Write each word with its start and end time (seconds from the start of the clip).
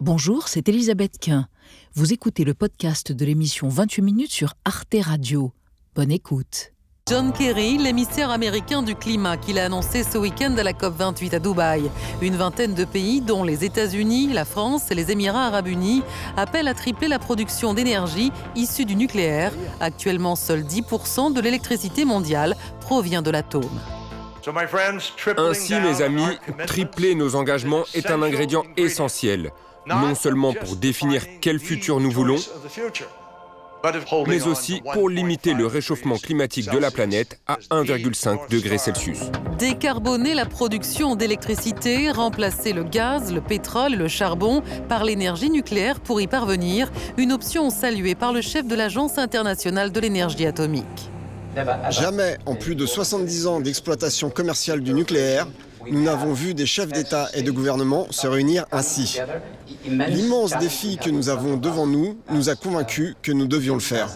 Bonjour, 0.00 0.46
c'est 0.46 0.68
Elisabeth 0.68 1.18
Quint. 1.20 1.48
Vous 1.94 2.12
écoutez 2.12 2.44
le 2.44 2.54
podcast 2.54 3.10
de 3.10 3.24
l'émission 3.24 3.68
28 3.68 4.02
minutes 4.02 4.30
sur 4.30 4.54
Arte 4.64 4.94
Radio. 5.00 5.50
Bonne 5.96 6.12
écoute. 6.12 6.72
John 7.10 7.32
Kerry, 7.32 7.78
l'émissaire 7.78 8.30
américain 8.30 8.84
du 8.84 8.94
climat, 8.94 9.36
qu'il 9.36 9.58
a 9.58 9.64
annoncé 9.64 10.04
ce 10.04 10.16
week-end 10.16 10.54
à 10.56 10.62
la 10.62 10.72
COP28 10.72 11.34
à 11.34 11.38
Dubaï. 11.40 11.90
Une 12.22 12.36
vingtaine 12.36 12.74
de 12.74 12.84
pays, 12.84 13.20
dont 13.20 13.42
les 13.42 13.64
États-Unis, 13.64 14.28
la 14.32 14.44
France 14.44 14.88
et 14.92 14.94
les 14.94 15.10
Émirats 15.10 15.46
arabes 15.46 15.66
unis, 15.66 16.04
appellent 16.36 16.68
à 16.68 16.74
tripler 16.74 17.08
la 17.08 17.18
production 17.18 17.74
d'énergie 17.74 18.30
issue 18.54 18.84
du 18.84 18.94
nucléaire. 18.94 19.52
Actuellement, 19.80 20.36
seul 20.36 20.62
10% 20.62 21.32
de 21.32 21.40
l'électricité 21.40 22.04
mondiale 22.04 22.54
provient 22.80 23.22
de 23.22 23.32
l'atome. 23.32 23.80
Ainsi, 25.36 25.74
mes 25.74 26.02
amis, 26.02 26.38
tripler 26.66 27.16
nos 27.16 27.34
engagements 27.34 27.82
est 27.94 28.10
un 28.10 28.22
ingrédient 28.22 28.62
essentiel, 28.76 29.50
non 29.88 30.14
seulement 30.14 30.52
pour 30.52 30.76
définir 30.76 31.22
quel 31.40 31.58
futur 31.58 32.00
nous 32.00 32.10
voulons, 32.10 32.38
mais 34.26 34.46
aussi 34.46 34.82
pour 34.92 35.08
limiter 35.08 35.54
le 35.54 35.66
réchauffement 35.66 36.16
climatique 36.16 36.70
de 36.70 36.78
la 36.78 36.90
planète 36.90 37.38
à 37.46 37.58
1,5 37.70 38.50
degré 38.50 38.78
Celsius. 38.78 39.18
Décarboner 39.58 40.34
la 40.34 40.46
production 40.46 41.16
d'électricité, 41.16 42.10
remplacer 42.10 42.72
le 42.72 42.84
gaz, 42.84 43.32
le 43.32 43.40
pétrole 43.40 43.94
et 43.94 43.96
le 43.96 44.08
charbon 44.08 44.62
par 44.88 45.04
l'énergie 45.04 45.50
nucléaire 45.50 46.00
pour 46.00 46.20
y 46.20 46.26
parvenir, 46.26 46.90
une 47.16 47.32
option 47.32 47.70
saluée 47.70 48.14
par 48.14 48.32
le 48.32 48.40
chef 48.40 48.66
de 48.66 48.74
l'Agence 48.74 49.18
internationale 49.18 49.92
de 49.92 50.00
l'énergie 50.00 50.46
atomique. 50.46 51.10
Jamais 51.90 52.36
en 52.46 52.54
plus 52.54 52.74
de 52.74 52.86
70 52.86 53.46
ans 53.46 53.60
d'exploitation 53.60 54.30
commerciale 54.30 54.80
du 54.80 54.92
nucléaire, 54.92 55.48
nous 55.90 56.02
n'avons 56.02 56.32
vu 56.32 56.54
des 56.54 56.66
chefs 56.66 56.92
d'État 56.92 57.28
et 57.34 57.42
de 57.42 57.50
gouvernement 57.50 58.06
se 58.10 58.26
réunir 58.26 58.66
ainsi. 58.70 59.18
L'immense 59.88 60.56
défi 60.58 60.98
que 60.98 61.10
nous 61.10 61.28
avons 61.28 61.56
devant 61.56 61.86
nous 61.86 62.18
nous 62.30 62.48
a 62.48 62.54
convaincus 62.54 63.14
que 63.22 63.32
nous 63.32 63.46
devions 63.46 63.74
le 63.74 63.80
faire. 63.80 64.08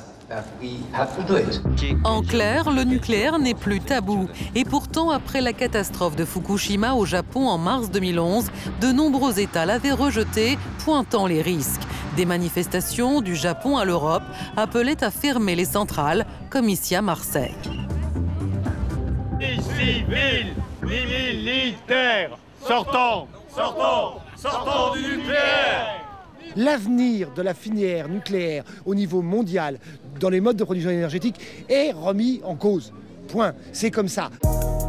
En 2.05 2.23
clair, 2.23 2.71
le 2.71 2.85
nucléaire 2.85 3.39
n'est 3.39 3.55
plus 3.55 3.81
tabou. 3.81 4.29
Et 4.55 4.65
pourtant, 4.65 5.11
après 5.11 5.41
la 5.41 5.53
catastrophe 5.53 6.17
de 6.17 6.25
Fukushima 6.25 6.95
au 6.95 7.05
Japon 7.05 7.49
en 7.49 7.59
mars 7.59 7.91
2011, 7.91 8.47
de 8.81 8.93
nombreux 8.93 9.39
États 9.39 9.67
l'avaient 9.67 9.93
rejeté, 9.93 10.59
pointant 10.85 11.27
les 11.27 11.43
risques. 11.43 11.83
Des 12.17 12.25
manifestations 12.25 13.21
du 13.21 13.37
Japon 13.37 13.77
à 13.77 13.85
l'Europe 13.85 14.23
appelaient 14.57 15.03
à 15.05 15.11
fermer 15.11 15.55
les 15.55 15.65
centrales, 15.65 16.27
comme 16.51 16.69
ici 16.69 16.95
à 16.95 17.03
Marseille. 17.03 17.55
civils, 19.39 20.55
ni 20.83 21.07
militaires, 21.07 22.39
sortons, 22.67 23.27
sortons, 23.55 24.21
sortons 24.37 24.95
du 24.95 25.17
nucléaire 25.17 26.03
L'avenir 26.57 27.33
de 27.35 27.43
la 27.43 27.55
filière 27.55 28.09
nucléaire 28.09 28.65
au 28.85 28.95
niveau 28.95 29.23
mondial, 29.23 29.79
dans 30.21 30.29
les 30.29 30.41
modes 30.41 30.57
de 30.57 30.65
production 30.65 30.91
énergétique, 30.91 31.41
est 31.69 31.93
remis 31.93 32.41
en 32.45 32.57
cause. 32.57 32.93
Point. 33.29 33.55
C'est 33.73 33.91
comme 33.91 34.09
ça. 34.09 34.31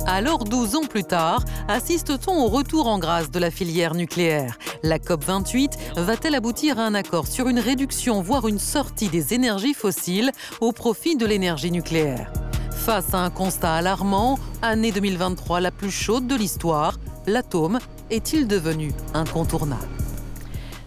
Alors, 0.05 0.43
12 0.43 0.75
ans 0.75 0.85
plus 0.89 1.05
tard, 1.05 1.45
assiste-t-on 1.69 2.43
au 2.43 2.47
retour 2.49 2.87
en 2.87 2.99
grâce 2.99 3.31
de 3.31 3.39
la 3.39 3.49
filière 3.49 3.95
nucléaire? 3.95 4.57
La 4.83 4.97
COP28 4.97 5.71
va-t-elle 5.95 6.35
aboutir 6.35 6.77
à 6.77 6.83
un 6.83 6.93
accord 6.93 7.27
sur 7.27 7.47
une 7.47 7.59
réduction, 7.59 8.21
voire 8.21 8.49
une 8.49 8.59
sortie 8.59 9.07
des 9.07 9.33
énergies 9.33 9.73
fossiles 9.73 10.31
au 10.59 10.73
profit 10.73 11.15
de 11.15 11.25
l'énergie 11.25 11.71
nucléaire? 11.71 12.33
Face 12.71 13.13
à 13.13 13.19
un 13.19 13.29
constat 13.29 13.75
alarmant, 13.75 14.37
année 14.61 14.91
2023 14.91 15.61
la 15.61 15.71
plus 15.71 15.91
chaude 15.91 16.27
de 16.27 16.35
l'histoire, 16.35 16.97
l'atome 17.27 17.79
est-il 18.09 18.47
devenu 18.47 18.91
incontournable? 19.13 20.02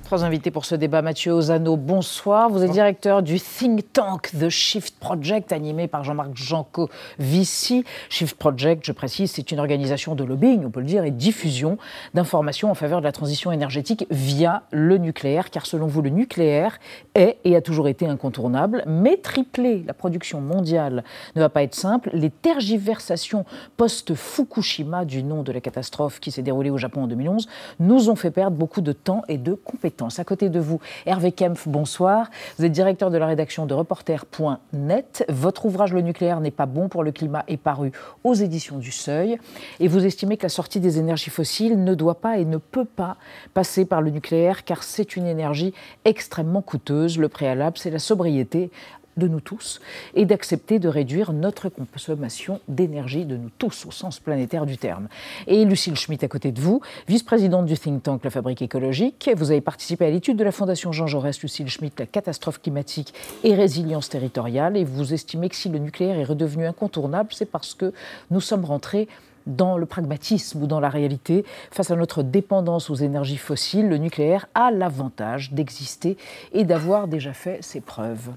Trois 0.06 0.24
invités 0.24 0.52
pour 0.52 0.64
ce 0.66 0.76
débat. 0.76 1.02
Mathieu 1.02 1.32
Ozano, 1.32 1.76
bonsoir. 1.76 2.48
Vous 2.48 2.62
êtes 2.62 2.70
directeur 2.70 3.24
du 3.24 3.40
think 3.40 3.92
tank 3.92 4.30
The 4.38 4.48
Shift 4.48 5.00
Project, 5.00 5.50
animé 5.50 5.88
par 5.88 6.04
Jean-Marc 6.04 6.36
Jancovici. 6.36 7.84
Shift 8.08 8.38
Project, 8.38 8.86
je 8.86 8.92
précise, 8.92 9.32
c'est 9.32 9.50
une 9.50 9.58
organisation 9.58 10.14
de 10.14 10.22
lobbying, 10.22 10.64
on 10.64 10.70
peut 10.70 10.78
le 10.78 10.86
dire, 10.86 11.02
et 11.02 11.10
diffusion 11.10 11.76
d'informations 12.14 12.70
en 12.70 12.76
faveur 12.76 13.00
de 13.00 13.04
la 13.04 13.10
transition 13.10 13.50
énergétique 13.50 14.06
via 14.08 14.62
le 14.70 14.96
nucléaire, 14.98 15.50
car 15.50 15.66
selon 15.66 15.88
vous, 15.88 16.02
le 16.02 16.10
nucléaire 16.10 16.78
est 17.16 17.38
et 17.42 17.56
a 17.56 17.60
toujours 17.60 17.88
été 17.88 18.06
incontournable, 18.06 18.84
mais 18.86 19.16
tripler 19.16 19.82
la 19.88 19.92
production 19.92 20.40
mondiale 20.40 21.02
ne 21.34 21.40
va 21.40 21.48
pas 21.48 21.64
être 21.64 21.74
simple. 21.74 22.10
Les 22.12 22.30
tergiversations 22.30 23.44
post-Fukushima, 23.76 25.04
du 25.04 25.24
nom 25.24 25.42
de 25.42 25.50
la 25.50 25.60
catastrophe 25.60 26.20
qui 26.20 26.30
s'est 26.30 26.42
déroulée 26.42 26.70
au 26.70 26.78
Japon 26.78 27.02
en 27.02 27.06
2011, 27.08 27.48
nous 27.80 28.08
ont 28.08 28.14
fait 28.14 28.30
perdre 28.30 28.56
beaucoup 28.56 28.82
de 28.82 28.92
temps 28.92 29.22
et 29.26 29.36
de 29.36 29.54
compétences. 29.54 29.95
À 30.18 30.24
côté 30.24 30.50
de 30.50 30.60
vous, 30.60 30.78
Hervé 31.06 31.32
Kempf, 31.32 31.68
bonsoir. 31.68 32.28
Vous 32.58 32.66
êtes 32.66 32.72
directeur 32.72 33.10
de 33.10 33.16
la 33.16 33.26
rédaction 33.26 33.64
de 33.64 33.72
Reporter.net. 33.72 35.24
Votre 35.30 35.64
ouvrage 35.64 35.94
Le 35.94 36.02
nucléaire 36.02 36.40
n'est 36.40 36.50
pas 36.50 36.66
bon 36.66 36.88
pour 36.88 37.02
le 37.02 37.12
climat 37.12 37.44
est 37.48 37.56
paru 37.56 37.92
aux 38.22 38.34
éditions 38.34 38.76
du 38.76 38.92
Seuil. 38.92 39.38
Et 39.80 39.88
vous 39.88 40.04
estimez 40.04 40.36
que 40.36 40.42
la 40.42 40.50
sortie 40.50 40.80
des 40.80 40.98
énergies 40.98 41.30
fossiles 41.30 41.82
ne 41.82 41.94
doit 41.94 42.20
pas 42.20 42.36
et 42.36 42.44
ne 42.44 42.58
peut 42.58 42.84
pas 42.84 43.16
passer 43.54 43.86
par 43.86 44.02
le 44.02 44.10
nucléaire 44.10 44.64
car 44.64 44.82
c'est 44.82 45.16
une 45.16 45.26
énergie 45.26 45.72
extrêmement 46.04 46.62
coûteuse. 46.62 47.18
Le 47.18 47.28
préalable, 47.28 47.78
c'est 47.78 47.90
la 47.90 47.98
sobriété 47.98 48.70
de 49.16 49.28
nous 49.28 49.40
tous 49.40 49.80
et 50.14 50.24
d'accepter 50.24 50.78
de 50.78 50.88
réduire 50.88 51.32
notre 51.32 51.68
consommation 51.68 52.60
d'énergie 52.68 53.24
de 53.24 53.36
nous 53.36 53.50
tous 53.58 53.86
au 53.86 53.90
sens 53.90 54.20
planétaire 54.20 54.66
du 54.66 54.78
terme. 54.78 55.08
Et 55.46 55.64
Lucille 55.64 55.96
Schmitt 55.96 56.24
à 56.24 56.28
côté 56.28 56.52
de 56.52 56.60
vous, 56.60 56.80
vice-présidente 57.08 57.66
du 57.66 57.76
think 57.78 58.02
tank 58.02 58.24
La 58.24 58.30
Fabrique 58.30 58.62
écologique, 58.62 59.30
vous 59.36 59.50
avez 59.50 59.60
participé 59.60 60.06
à 60.06 60.10
l'étude 60.10 60.36
de 60.36 60.44
la 60.44 60.52
Fondation 60.52 60.92
Jean 60.92 61.06
Jaurès, 61.06 61.40
Lucille 61.40 61.68
Schmitt, 61.68 61.98
la 61.98 62.06
catastrophe 62.06 62.60
climatique 62.60 63.14
et 63.44 63.54
résilience 63.54 64.08
territoriale 64.08 64.76
et 64.76 64.84
vous 64.84 65.12
estimez 65.14 65.48
que 65.48 65.56
si 65.56 65.68
le 65.68 65.78
nucléaire 65.78 66.18
est 66.18 66.24
redevenu 66.24 66.66
incontournable, 66.66 67.30
c'est 67.32 67.50
parce 67.50 67.74
que 67.74 67.92
nous 68.30 68.40
sommes 68.40 68.64
rentrés 68.64 69.08
dans 69.46 69.78
le 69.78 69.86
pragmatisme 69.86 70.62
ou 70.62 70.66
dans 70.66 70.80
la 70.80 70.88
réalité, 70.88 71.44
face 71.70 71.90
à 71.90 71.96
notre 71.96 72.22
dépendance 72.22 72.90
aux 72.90 72.96
énergies 72.96 73.36
fossiles, 73.36 73.88
le 73.88 73.98
nucléaire 73.98 74.46
a 74.54 74.70
l'avantage 74.70 75.52
d'exister 75.52 76.16
et 76.52 76.64
d'avoir 76.64 77.08
déjà 77.08 77.32
fait 77.32 77.62
ses 77.62 77.80
preuves. 77.80 78.30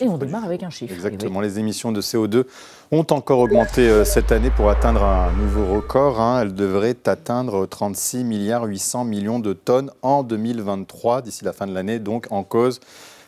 Et 0.00 0.08
on 0.08 0.16
démarre 0.16 0.44
avec 0.44 0.62
un 0.62 0.70
chiffre. 0.70 0.94
Exactement. 0.94 1.40
Les 1.40 1.58
émissions 1.58 1.90
de 1.90 2.00
CO2 2.00 2.44
ont 2.92 3.06
encore 3.10 3.40
augmenté 3.40 3.88
euh, 3.88 4.04
cette 4.04 4.30
année 4.30 4.50
pour 4.50 4.70
atteindre 4.70 5.02
un 5.02 5.32
nouveau 5.32 5.74
record. 5.74 6.20
Hein. 6.20 6.42
Elles 6.42 6.54
devraient 6.54 6.96
atteindre 7.06 7.66
36 7.66 8.22
milliards 8.22 8.64
800 8.64 9.04
millions 9.04 9.40
de 9.40 9.52
tonnes 9.52 9.90
en 10.02 10.22
2023, 10.22 11.22
d'ici 11.22 11.44
la 11.44 11.52
fin 11.52 11.66
de 11.66 11.74
l'année, 11.74 11.98
donc 11.98 12.26
en 12.30 12.44
cause 12.44 12.80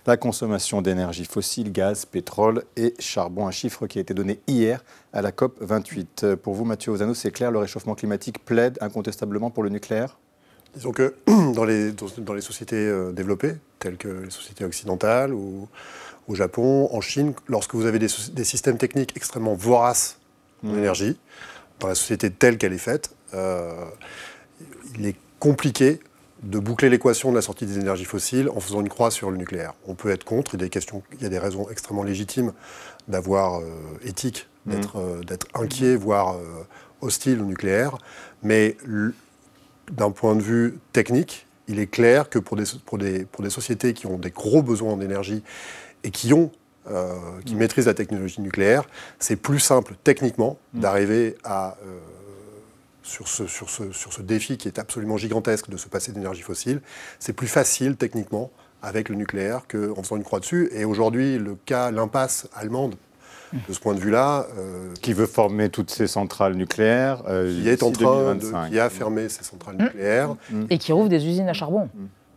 la 0.06 0.16
consommation 0.16 0.82
d'énergie 0.82 1.24
fossile, 1.24 1.72
gaz, 1.72 2.04
pétrole 2.04 2.64
et 2.76 2.94
charbon. 2.98 3.46
Un 3.46 3.50
chiffre 3.50 3.86
qui 3.86 3.98
a 3.98 4.02
été 4.02 4.12
donné 4.12 4.38
hier 4.46 4.84
à 5.12 5.22
la 5.22 5.32
COP 5.32 5.56
28. 5.60 6.24
Euh, 6.24 6.36
pour 6.36 6.54
vous, 6.54 6.64
Mathieu 6.64 6.92
Ozano, 6.92 7.14
c'est 7.14 7.30
clair, 7.30 7.50
le 7.50 7.58
réchauffement 7.58 7.94
climatique 7.94 8.44
plaide 8.44 8.78
incontestablement 8.80 9.50
pour 9.50 9.62
le 9.62 9.70
nucléaire? 9.70 10.18
Disons 10.74 10.92
que 10.92 11.14
dans 11.54 11.64
les, 11.64 11.92
dans 11.92 12.34
les 12.34 12.40
sociétés 12.40 12.76
euh, 12.76 13.12
développées, 13.12 13.54
telles 13.78 13.96
que 13.96 14.08
les 14.08 14.30
sociétés 14.30 14.64
occidentales 14.64 15.32
ou 15.32 15.68
au 16.28 16.34
Japon, 16.34 16.88
en 16.92 17.00
Chine, 17.00 17.34
lorsque 17.48 17.74
vous 17.74 17.86
avez 17.86 17.98
des, 17.98 18.08
systèmes 18.08 18.78
techniques 18.78 19.12
extrêmement 19.16 19.54
voraces 19.54 20.18
en 20.64 20.68
mmh. 20.68 20.78
énergie, 20.78 21.18
dans 21.80 21.88
la 21.88 21.94
société 21.94 22.30
telle 22.30 22.56
qu'elle 22.56 22.72
est 22.72 22.78
faite, 22.78 23.14
euh, 23.34 23.84
il 24.98 25.06
est 25.06 25.16
compliqué 25.38 26.00
de 26.42 26.58
boucler 26.58 26.88
l'équation 26.88 27.30
de 27.30 27.36
la 27.36 27.42
sortie 27.42 27.66
des 27.66 27.78
énergies 27.78 28.04
fossiles 28.04 28.48
en 28.50 28.60
faisant 28.60 28.80
une 28.80 28.88
croix 28.88 29.10
sur 29.10 29.30
le 29.30 29.36
nucléaire. 29.36 29.74
On 29.86 29.94
peut 29.94 30.10
être 30.10 30.24
contre, 30.24 30.54
il 30.54 30.60
y 30.60 30.62
a 30.62 30.66
des, 30.66 30.70
questions, 30.70 31.02
il 31.12 31.22
y 31.22 31.26
a 31.26 31.28
des 31.28 31.38
raisons 31.38 31.68
extrêmement 31.70 32.02
légitimes 32.02 32.52
d'avoir 33.08 33.60
euh, 33.60 33.64
éthique, 34.04 34.48
mmh. 34.66 34.72
euh, 34.96 35.22
d'être 35.24 35.46
inquiet, 35.54 35.96
voire 35.96 36.36
hostile 37.00 37.40
au 37.40 37.44
nucléaire, 37.44 37.98
mais 38.42 38.76
d'un 39.92 40.10
point 40.10 40.34
de 40.34 40.42
vue 40.42 40.78
technique, 40.92 41.46
il 41.68 41.78
est 41.78 41.86
clair 41.86 42.28
que 42.28 42.38
pour 42.38 42.56
des, 42.56 42.64
pour, 42.84 42.98
des, 42.98 43.24
pour 43.24 43.42
des 43.42 43.50
sociétés 43.50 43.92
qui 43.94 44.06
ont 44.06 44.18
des 44.18 44.30
gros 44.30 44.62
besoins 44.62 44.92
en 44.92 45.00
énergie 45.00 45.42
et 46.02 46.10
qui 46.10 46.32
ont 46.32 46.50
euh, 46.90 47.14
qui 47.46 47.54
maîtrisent 47.54 47.86
la 47.86 47.94
technologie 47.94 48.42
nucléaire, 48.42 48.84
c'est 49.18 49.36
plus 49.36 49.58
simple 49.58 49.94
techniquement 50.04 50.58
mm. 50.74 50.80
d'arriver 50.80 51.36
à 51.42 51.78
euh, 51.82 51.98
sur 53.02 53.26
ce, 53.26 53.46
sur, 53.46 53.70
ce, 53.70 53.90
sur 53.92 54.12
ce 54.12 54.20
défi 54.20 54.58
qui 54.58 54.68
est 54.68 54.78
absolument 54.78 55.16
gigantesque 55.16 55.70
de 55.70 55.78
se 55.78 55.88
passer 55.88 56.12
d'énergie 56.12 56.42
fossile, 56.42 56.82
c'est 57.18 57.32
plus 57.32 57.46
facile 57.46 57.96
techniquement 57.96 58.50
avec 58.82 59.08
le 59.08 59.14
nucléaire 59.14 59.62
qu'en 59.66 60.02
faisant 60.02 60.16
une 60.16 60.24
croix 60.24 60.40
dessus. 60.40 60.68
Et 60.72 60.84
aujourd'hui, 60.84 61.38
le 61.38 61.54
cas, 61.54 61.90
l'impasse 61.90 62.48
allemande, 62.54 62.96
de 63.68 63.72
ce 63.72 63.80
point 63.80 63.94
de 63.94 64.00
vue-là. 64.00 64.46
Euh, 64.58 64.92
qui 65.00 65.12
veut 65.12 65.26
former 65.26 65.68
toutes 65.68 65.90
ces 65.90 66.06
centrales 66.06 66.54
nucléaires 66.54 67.22
Qui 67.24 67.68
est 67.68 67.82
en 67.82 67.90
train 67.90 68.34
de, 68.34 68.68
qui 68.68 68.78
a 68.78 68.90
fermé 68.90 69.28
ces 69.28 69.44
centrales 69.44 69.76
nucléaires. 69.76 70.34
Et 70.70 70.78
qui 70.78 70.92
rouvre 70.92 71.08
des 71.08 71.26
usines 71.26 71.48
à 71.48 71.52
charbon. 71.52 71.88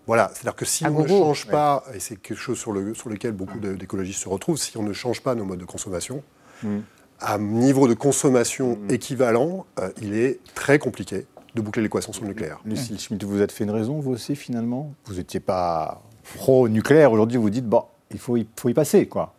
Voilà, 0.07 0.31
c'est-à-dire 0.33 0.55
que 0.55 0.63
si 0.63 0.85
on 0.85 1.01
ne 1.03 1.07
change 1.07 1.47
pas, 1.47 1.83
et 1.93 1.99
c'est 1.99 2.15
quelque 2.15 2.39
chose 2.39 2.57
sur, 2.57 2.71
le, 2.71 2.93
sur 2.93 3.09
lequel 3.09 3.33
beaucoup 3.33 3.59
d'écologistes 3.59 4.23
se 4.23 4.29
retrouvent, 4.29 4.57
si 4.57 4.75
on 4.77 4.83
ne 4.83 4.93
change 4.93 5.21
pas 5.21 5.35
nos 5.35 5.43
modes 5.43 5.59
de 5.59 5.65
consommation, 5.65 6.23
mm. 6.63 6.77
à 7.19 7.37
niveau 7.37 7.89
de 7.89 7.93
consommation 7.93 8.77
mm. 8.77 8.91
équivalent, 8.91 9.65
euh, 9.79 9.89
il 10.01 10.15
est 10.15 10.39
très 10.55 10.79
compliqué 10.79 11.27
de 11.55 11.61
boucler 11.61 11.83
l'équation 11.83 12.13
sur 12.13 12.21
le 12.21 12.29
nucléaire. 12.29 12.61
Lucille 12.63 12.97
Schmitt, 12.97 13.21
vous 13.25 13.41
êtes 13.41 13.51
fait 13.51 13.65
une 13.65 13.71
raison, 13.71 13.99
vous 13.99 14.11
aussi, 14.11 14.37
finalement? 14.37 14.93
Vous 15.05 15.15
n'étiez 15.15 15.41
pas 15.41 16.01
pro-nucléaire. 16.37 17.11
Aujourd'hui, 17.11 17.37
vous 17.37 17.49
dites, 17.49 17.67
bon, 17.67 17.83
il 18.11 18.19
faut 18.19 18.37
y, 18.37 18.47
faut 18.55 18.69
y 18.69 18.73
passer, 18.73 19.07
quoi. 19.07 19.33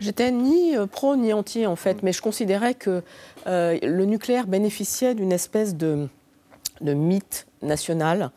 J'étais 0.00 0.30
ni 0.30 0.76
euh, 0.76 0.86
pro 0.86 1.16
ni 1.16 1.32
anti, 1.32 1.66
en 1.66 1.76
fait, 1.76 2.02
mais 2.02 2.12
je 2.12 2.22
considérais 2.22 2.74
que 2.74 3.02
euh, 3.46 3.78
le 3.82 4.04
nucléaire 4.04 4.46
bénéficiait 4.46 5.14
d'une 5.14 5.32
espèce 5.32 5.76
de, 5.76 6.08
de 6.80 6.94
mythe 6.94 7.46
national 7.62 8.30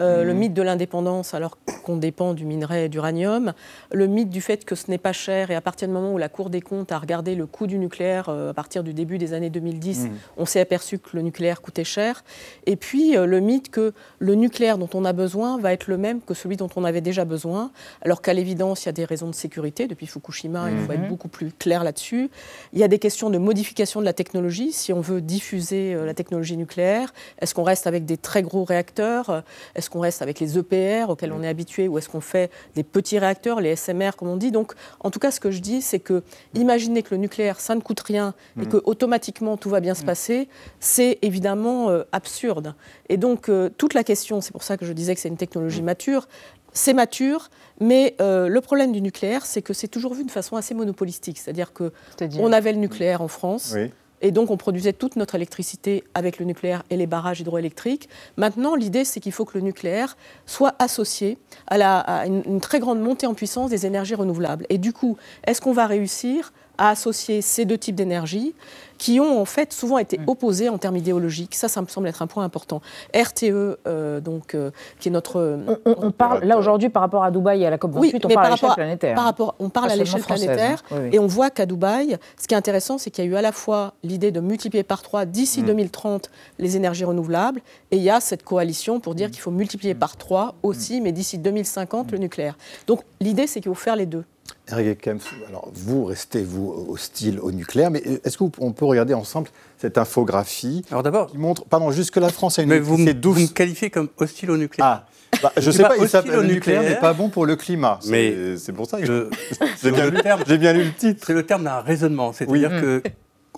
euh, 0.00 0.22
le 0.24 0.32
mhm. 0.32 0.38
mythe 0.38 0.54
de 0.54 0.62
l'indépendance 0.62 1.34
alors 1.34 1.58
qu'on 1.82 1.96
dépend 1.96 2.34
du 2.34 2.44
minerai 2.44 2.88
d'uranium, 2.88 3.52
le 3.92 4.06
mythe 4.06 4.30
du 4.30 4.40
fait 4.40 4.64
que 4.64 4.74
ce 4.74 4.90
n'est 4.90 4.98
pas 4.98 5.12
cher 5.12 5.50
et 5.50 5.54
à 5.54 5.60
partir 5.60 5.88
du 5.88 5.94
moment 5.94 6.12
où 6.12 6.18
la 6.18 6.28
Cour 6.28 6.50
des 6.50 6.60
comptes 6.60 6.92
a 6.92 6.98
regardé 6.98 7.34
le 7.34 7.46
coût 7.46 7.66
du 7.66 7.78
nucléaire 7.78 8.28
euh, 8.28 8.50
à 8.50 8.54
partir 8.54 8.84
du 8.84 8.94
début 8.94 9.18
des 9.18 9.32
années 9.32 9.50
2010, 9.50 10.04
mhm. 10.04 10.10
on 10.36 10.46
s'est 10.46 10.60
aperçu 10.60 10.98
que 10.98 11.10
le 11.14 11.22
nucléaire 11.22 11.60
coûtait 11.60 11.84
cher. 11.84 12.22
Et 12.66 12.76
puis 12.76 13.16
euh, 13.16 13.26
le 13.26 13.40
mythe 13.40 13.70
que 13.70 13.92
le 14.18 14.34
nucléaire 14.34 14.78
dont 14.78 14.88
on 14.94 15.04
a 15.04 15.12
besoin 15.12 15.58
va 15.58 15.72
être 15.72 15.88
le 15.88 15.96
même 15.96 16.20
que 16.20 16.34
celui 16.34 16.56
dont 16.56 16.70
on 16.76 16.84
avait 16.84 17.00
déjà 17.00 17.24
besoin, 17.24 17.70
alors 18.02 18.22
qu'à 18.22 18.34
l'évidence, 18.34 18.84
il 18.84 18.86
y 18.86 18.90
a 18.90 18.92
des 18.92 19.04
raisons 19.04 19.28
de 19.28 19.34
sécurité. 19.34 19.88
Depuis 19.88 20.06
Fukushima, 20.06 20.70
il 20.70 20.78
faut 20.78 20.92
être 20.92 21.00
mhm. 21.00 21.08
beaucoup 21.08 21.28
plus 21.28 21.50
clair 21.50 21.82
là-dessus. 21.82 22.30
Il 22.72 22.78
y 22.78 22.84
a 22.84 22.88
des 22.88 22.98
questions 22.98 23.30
de 23.30 23.38
modification 23.38 24.00
de 24.00 24.04
la 24.04 24.12
technologie. 24.12 24.72
Si 24.72 24.92
on 24.92 25.00
veut 25.00 25.20
diffuser 25.20 25.94
la 25.94 26.14
technologie 26.14 26.56
nucléaire, 26.56 27.12
est-ce 27.40 27.54
qu'on 27.54 27.62
reste 27.62 27.86
avec 27.86 28.04
des 28.04 28.16
très 28.16 28.42
gros 28.42 28.64
réacteurs? 28.64 29.42
Est-ce 29.74 29.87
qu'on 29.90 30.00
reste 30.00 30.22
avec 30.22 30.40
les 30.40 30.58
EPR 30.58 31.10
auxquels 31.10 31.32
on 31.32 31.42
est 31.42 31.48
habitué 31.48 31.88
ou 31.88 31.98
est-ce 31.98 32.08
qu'on 32.08 32.20
fait 32.20 32.50
des 32.74 32.82
petits 32.82 33.18
réacteurs, 33.18 33.60
les 33.60 33.76
SMR 33.76 34.10
comme 34.16 34.28
on 34.28 34.36
dit 34.36 34.50
Donc, 34.50 34.74
en 35.00 35.10
tout 35.10 35.18
cas, 35.18 35.30
ce 35.30 35.40
que 35.40 35.50
je 35.50 35.60
dis, 35.60 35.82
c'est 35.82 35.98
que 35.98 36.22
imaginer 36.54 37.02
que 37.02 37.14
le 37.14 37.20
nucléaire, 37.20 37.60
ça 37.60 37.74
ne 37.74 37.80
coûte 37.80 38.00
rien 38.00 38.34
et 38.60 38.66
mm. 38.66 38.68
que 38.68 38.76
automatiquement 38.84 39.56
tout 39.56 39.70
va 39.70 39.80
bien 39.80 39.94
se 39.94 40.02
mm. 40.02 40.06
passer, 40.06 40.48
c'est 40.80 41.18
évidemment 41.22 41.90
euh, 41.90 42.04
absurde. 42.12 42.74
Et 43.08 43.16
donc, 43.16 43.48
euh, 43.48 43.70
toute 43.76 43.94
la 43.94 44.04
question, 44.04 44.40
c'est 44.40 44.52
pour 44.52 44.62
ça 44.62 44.76
que 44.76 44.86
je 44.86 44.92
disais 44.92 45.14
que 45.14 45.20
c'est 45.20 45.28
une 45.28 45.36
technologie 45.36 45.82
mm. 45.82 45.86
mature, 45.86 46.28
c'est 46.72 46.92
mature, 46.92 47.48
mais 47.80 48.14
euh, 48.20 48.48
le 48.48 48.60
problème 48.60 48.92
du 48.92 49.00
nucléaire, 49.00 49.46
c'est 49.46 49.62
que 49.62 49.72
c'est 49.72 49.88
toujours 49.88 50.14
vu 50.14 50.24
de 50.24 50.30
façon 50.30 50.56
assez 50.56 50.74
monopolistique. 50.74 51.38
C'est-à-dire 51.38 51.72
qu'on 51.72 52.52
avait 52.52 52.72
le 52.72 52.78
nucléaire 52.78 53.22
en 53.22 53.28
France. 53.28 53.72
Oui. 53.74 53.90
Et 54.20 54.30
donc, 54.30 54.50
on 54.50 54.56
produisait 54.56 54.92
toute 54.92 55.16
notre 55.16 55.34
électricité 55.34 56.04
avec 56.14 56.38
le 56.38 56.44
nucléaire 56.44 56.82
et 56.90 56.96
les 56.96 57.06
barrages 57.06 57.40
hydroélectriques. 57.40 58.08
Maintenant, 58.36 58.74
l'idée, 58.74 59.04
c'est 59.04 59.20
qu'il 59.20 59.32
faut 59.32 59.44
que 59.44 59.56
le 59.56 59.64
nucléaire 59.64 60.16
soit 60.46 60.74
associé 60.78 61.38
à, 61.68 62.26
une, 62.26 62.60
très 62.60 62.80
grande 62.80 63.00
montée 63.00 63.26
en 63.26 63.34
puissance 63.34 63.70
des 63.70 63.86
énergies 63.86 64.14
renouvelables. 64.14 64.66
Et 64.68 64.78
du 64.78 64.92
coup, 64.92 65.16
est-ce 65.46 65.60
qu'on 65.60 65.72
va 65.72 65.86
réussir 65.86 66.52
à 66.78 66.90
associer 66.90 67.42
ces 67.42 67.64
deux 67.64 67.78
types 67.78 67.96
d'énergie 67.96 68.54
qui 68.98 69.20
ont 69.20 69.40
en 69.40 69.44
fait 69.44 69.72
souvent 69.72 69.98
été 69.98 70.18
mm. 70.18 70.24
opposés 70.26 70.68
en 70.68 70.76
termes 70.76 70.96
idéologiques. 70.96 71.54
Ça, 71.54 71.68
ça 71.68 71.80
me 71.80 71.86
semble 71.86 72.08
être 72.08 72.20
un 72.20 72.26
point 72.26 72.44
important. 72.44 72.82
RTE, 73.14 73.44
euh, 73.86 74.20
donc, 74.20 74.54
euh, 74.54 74.70
qui 74.98 75.08
est 75.08 75.12
notre... 75.12 75.60
On, 75.86 76.10
parle, 76.10 76.44
là 76.44 76.58
aujourd'hui, 76.58 76.88
par 76.88 77.02
rapport 77.02 77.24
à 77.24 77.30
Dubaï 77.30 77.62
et 77.62 77.66
à 77.66 77.70
la 77.70 77.78
COP28, 77.78 77.98
oui, 77.98 78.12
on 78.22 78.28
parle 78.28 78.46
à 78.46 78.50
l'échelle 78.50 78.70
planétaire. 78.74 79.14
Par 79.14 79.24
rapport, 79.24 79.54
on 79.58 79.70
parle 79.70 79.90
à 79.90 79.96
l'échelle 79.96 80.22
planétaire, 80.22 80.82
hein. 80.90 81.10
et 81.12 81.18
on 81.18 81.26
voit 81.26 81.50
qu'à 81.50 81.64
Dubaï, 81.64 82.18
ce 82.36 82.48
qui 82.48 82.54
est 82.54 82.56
intéressant, 82.56 82.98
c'est 82.98 83.10
qu'il 83.10 83.24
y 83.24 83.28
a 83.28 83.30
eu 83.30 83.36
à 83.36 83.42
la 83.42 83.52
fois 83.52 83.94
l'idée 84.02 84.32
de 84.32 84.40
multiplier 84.40 84.82
par 84.82 85.02
trois 85.02 85.24
d'ici 85.24 85.62
2030 85.62 86.28
mm. 86.28 86.62
les 86.62 86.76
énergies 86.76 87.04
renouvelables, 87.04 87.60
et 87.90 87.96
il 87.96 88.02
y 88.02 88.10
a 88.10 88.20
cette 88.20 88.42
coalition 88.42 89.00
pour 89.00 89.14
dire 89.14 89.28
mm. 89.28 89.30
qu'il 89.30 89.40
faut 89.40 89.50
multiplier 89.50 89.94
par 89.94 90.16
trois 90.16 90.54
aussi, 90.62 91.00
mais 91.00 91.12
d'ici 91.12 91.38
2050, 91.38 92.12
le 92.12 92.18
nucléaire. 92.18 92.58
Donc 92.86 93.02
l'idée, 93.20 93.46
c'est 93.46 93.60
qu'il 93.60 93.70
faut 93.70 93.74
faire 93.74 93.96
les 93.96 94.06
deux. 94.06 94.24
Eric 94.70 95.00
Kempf, 95.00 95.32
alors 95.48 95.70
vous 95.72 96.04
restez 96.04 96.42
vous 96.42 96.86
hostile 96.90 97.40
au 97.40 97.52
nucléaire, 97.52 97.90
mais 97.90 98.02
est-ce 98.24 98.36
qu'on 98.36 98.50
peut 98.50 98.84
regarder 98.84 99.14
ensemble 99.14 99.48
cette 99.78 99.96
infographie 99.96 100.84
alors 100.90 101.02
d'abord, 101.02 101.28
qui 101.28 101.38
montre, 101.38 101.64
pardon, 101.64 101.90
jusque 101.90 102.16
la 102.16 102.28
France 102.28 102.58
a 102.58 102.62
une 102.62 102.68
mais 102.68 102.78
vous, 102.78 102.98
me, 102.98 103.12
vous 103.12 103.40
me 103.40 103.46
qualifiez 103.46 103.90
comme 103.90 104.08
hostile 104.18 104.50
au 104.50 104.56
nucléaire. 104.56 105.04
Ah, 105.04 105.06
bah, 105.42 105.52
je 105.56 105.66
ne 105.66 105.72
sais 105.72 105.82
pas, 105.82 105.96
il 105.96 106.30
le 106.30 106.42
nucléaire 106.42 106.82
n'est 106.82 106.96
pas 106.96 107.14
bon 107.14 107.28
pour 107.30 107.46
le 107.46 107.56
climat. 107.56 107.98
Mais 108.08 108.56
c'est 108.56 108.72
pour 108.72 108.88
ça 108.88 109.00
que 109.00 109.30
j'ai 109.82 109.90
bien, 109.90 110.10
bien, 110.10 110.72
lu 110.72 110.84
le 110.84 110.92
titre. 110.92 111.24
C'est 111.26 111.34
le 111.34 111.44
terme 111.44 111.64
d'un 111.64 111.80
raisonnement, 111.80 112.32
c'est-à-dire 112.32 112.70
qu'on 112.70 112.80
que 112.80 113.02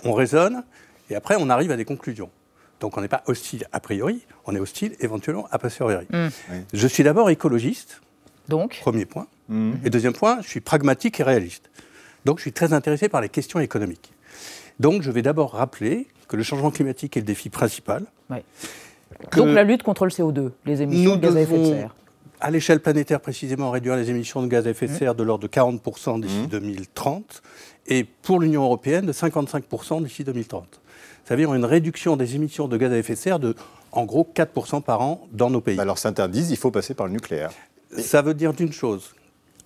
on 0.05 0.13
raisonne 0.13 0.63
et 1.11 1.17
après 1.17 1.37
on 1.39 1.51
arrive 1.51 1.71
à 1.71 1.77
des 1.77 1.85
conclusions. 1.85 2.31
Donc 2.81 2.97
on 2.97 3.01
n'est 3.01 3.09
pas 3.09 3.23
hostile 3.27 3.67
a 3.73 3.81
priori, 3.81 4.27
on 4.47 4.55
est 4.55 4.61
hostile 4.61 4.97
éventuellement 5.01 5.47
a 5.51 5.59
posteriori. 5.59 6.07
Mm. 6.11 6.29
Je 6.73 6.87
suis 6.87 7.03
d'abord 7.03 7.31
écologiste. 7.31 8.01
Donc 8.49 8.79
Premier 8.81 9.05
point. 9.05 9.27
Mhm. 9.51 9.81
Et 9.85 9.91
deuxième 9.91 10.15
point, 10.15 10.41
je 10.41 10.49
suis 10.49 10.61
pragmatique 10.61 11.21
et 11.21 11.23
réaliste. 11.23 11.69
Donc 12.25 12.39
je 12.39 12.43
suis 12.43 12.53
très 12.53 12.73
intéressé 12.73 13.09
par 13.09 13.21
les 13.21 13.29
questions 13.29 13.61
économiques. 13.61 14.13
Donc 14.79 15.03
je 15.03 15.11
vais 15.11 15.23
d'abord 15.23 15.53
rappeler 15.53 16.07
que 16.29 16.37
le 16.37 16.43
changement 16.43 16.71
climatique 16.71 17.17
est 17.17 17.21
le 17.21 17.27
défi 17.27 17.51
principal. 17.51 18.05
Donc 19.37 19.49
la 19.49 19.65
lutte 19.65 19.83
contre 19.83 20.05
le 20.05 20.11
CO2, 20.11 20.51
les 20.65 20.83
émissions 20.83 21.17
de 21.17 21.21
gaz 21.21 21.37
à 21.37 21.41
effet 21.43 21.59
de 21.59 21.65
serre. 21.65 21.95
À 22.43 22.51
l'échelle 22.51 22.81
planétaire, 22.81 23.21
précisément, 23.21 23.71
réduire 23.71 23.97
les 23.97 24.09
émissions 24.09 24.41
de 24.41 24.47
gaz 24.47 24.67
à 24.67 24.71
effet 24.71 24.87
de 24.87 24.95
serre 24.95 25.15
de 25.15 25.23
l'ordre 25.23 25.47
de 25.47 25.53
40% 25.53 26.23
d'ici 26.23 26.47
2030, 26.47 27.17
mhm. 27.19 27.95
et 27.95 28.05
pour 28.05 28.41
l'Union 28.41 28.63
européenne, 28.63 29.05
de 29.05 29.13
55% 29.13 30.03
d'ici 30.03 30.25
2030. 30.25 30.81
Ça 31.27 31.35
veut 31.35 31.43
dire 31.43 31.53
une 31.53 31.67
réduction 31.67 32.17
des 32.17 32.37
émissions 32.37 32.67
de 32.67 32.77
gaz 32.79 32.93
à 32.93 32.97
effet 32.97 33.13
de 33.13 33.19
serre 33.19 33.41
de, 33.41 33.55
en 33.93 34.05
gros, 34.07 34.27
4% 34.35 34.83
par 34.83 35.03
an 35.03 35.27
dans 35.33 35.51
nos 35.51 35.61
pays. 35.61 35.79
Alors 35.79 35.99
s'interdisent, 35.99 36.51
il 36.51 36.57
faut 36.57 36.71
passer 36.71 36.95
par 36.95 37.07
le 37.07 37.13
nucléaire. 37.13 37.51
Ça 37.99 38.23
veut 38.23 38.35
dire 38.35 38.55
d'une 38.55 38.73
chose, 38.73 39.15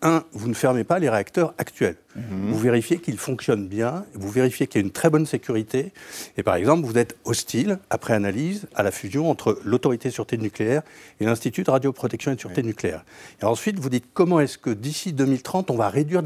un, 0.04 0.22
vous 0.32 0.48
ne 0.48 0.54
fermez 0.54 0.84
pas 0.84 0.98
les 0.98 1.08
réacteurs 1.08 1.54
actuels. 1.58 1.96
Mhm. 2.14 2.52
Vous 2.52 2.58
vérifiez 2.58 2.98
qu'ils 2.98 3.18
fonctionnent 3.18 3.66
bien, 3.66 4.04
vous 4.14 4.28
vérifiez 4.28 4.66
qu'il 4.66 4.80
y 4.80 4.84
a 4.84 4.86
une 4.86 4.92
très 4.92 5.10
bonne 5.10 5.26
sécurité. 5.26 5.92
Et 6.36 6.42
par 6.42 6.54
exemple, 6.54 6.86
vous 6.86 6.96
êtes 6.98 7.16
hostile, 7.24 7.78
après 7.90 8.12
analyse, 8.12 8.66
à 8.74 8.82
la 8.82 8.90
fusion 8.90 9.30
entre 9.30 9.58
l'autorité 9.64 10.10
de 10.10 10.14
sûreté 10.14 10.36
nucléaire 10.36 10.82
et 11.20 11.24
l'Institut 11.24 11.64
de 11.64 11.70
radioprotection 11.70 12.32
et 12.32 12.34
de 12.34 12.40
sûreté 12.40 12.62
nucléaire. 12.62 13.04
Et 13.40 13.44
ensuite, 13.44 13.80
vous 13.80 13.88
dites 13.88 14.04
comment 14.12 14.38
est-ce 14.38 14.58
que 14.58 14.70
d'ici 14.70 15.12
2030, 15.12 15.70
on 15.70 15.76
va 15.76 15.88
réduire 15.88 16.22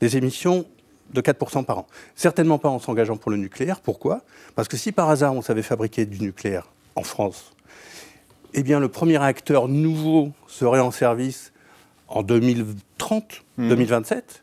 les 0.00 0.16
émissions 0.16 0.64
de 1.12 1.20
4% 1.20 1.64
par 1.64 1.78
an? 1.80 1.86
Certainement 2.14 2.58
pas 2.58 2.68
en 2.68 2.78
s'engageant 2.78 3.16
pour 3.16 3.32
le 3.32 3.36
nucléaire. 3.36 3.80
Pourquoi? 3.80 4.22
Parce 4.54 4.68
que 4.68 4.76
si 4.76 4.92
par 4.92 5.10
hasard 5.10 5.34
on 5.34 5.42
savait 5.42 5.62
fabriquer 5.62 6.06
du 6.06 6.20
nucléaire 6.20 6.68
en 6.94 7.02
France, 7.02 7.52
eh 8.54 8.62
bien 8.62 8.80
le 8.80 8.88
premier 8.88 9.18
réacteur 9.18 9.68
nouveau 9.68 10.32
serait 10.46 10.80
en 10.80 10.92
service 10.92 11.52
en 12.08 12.22
2030, 12.98 13.44
2027, 13.58 14.42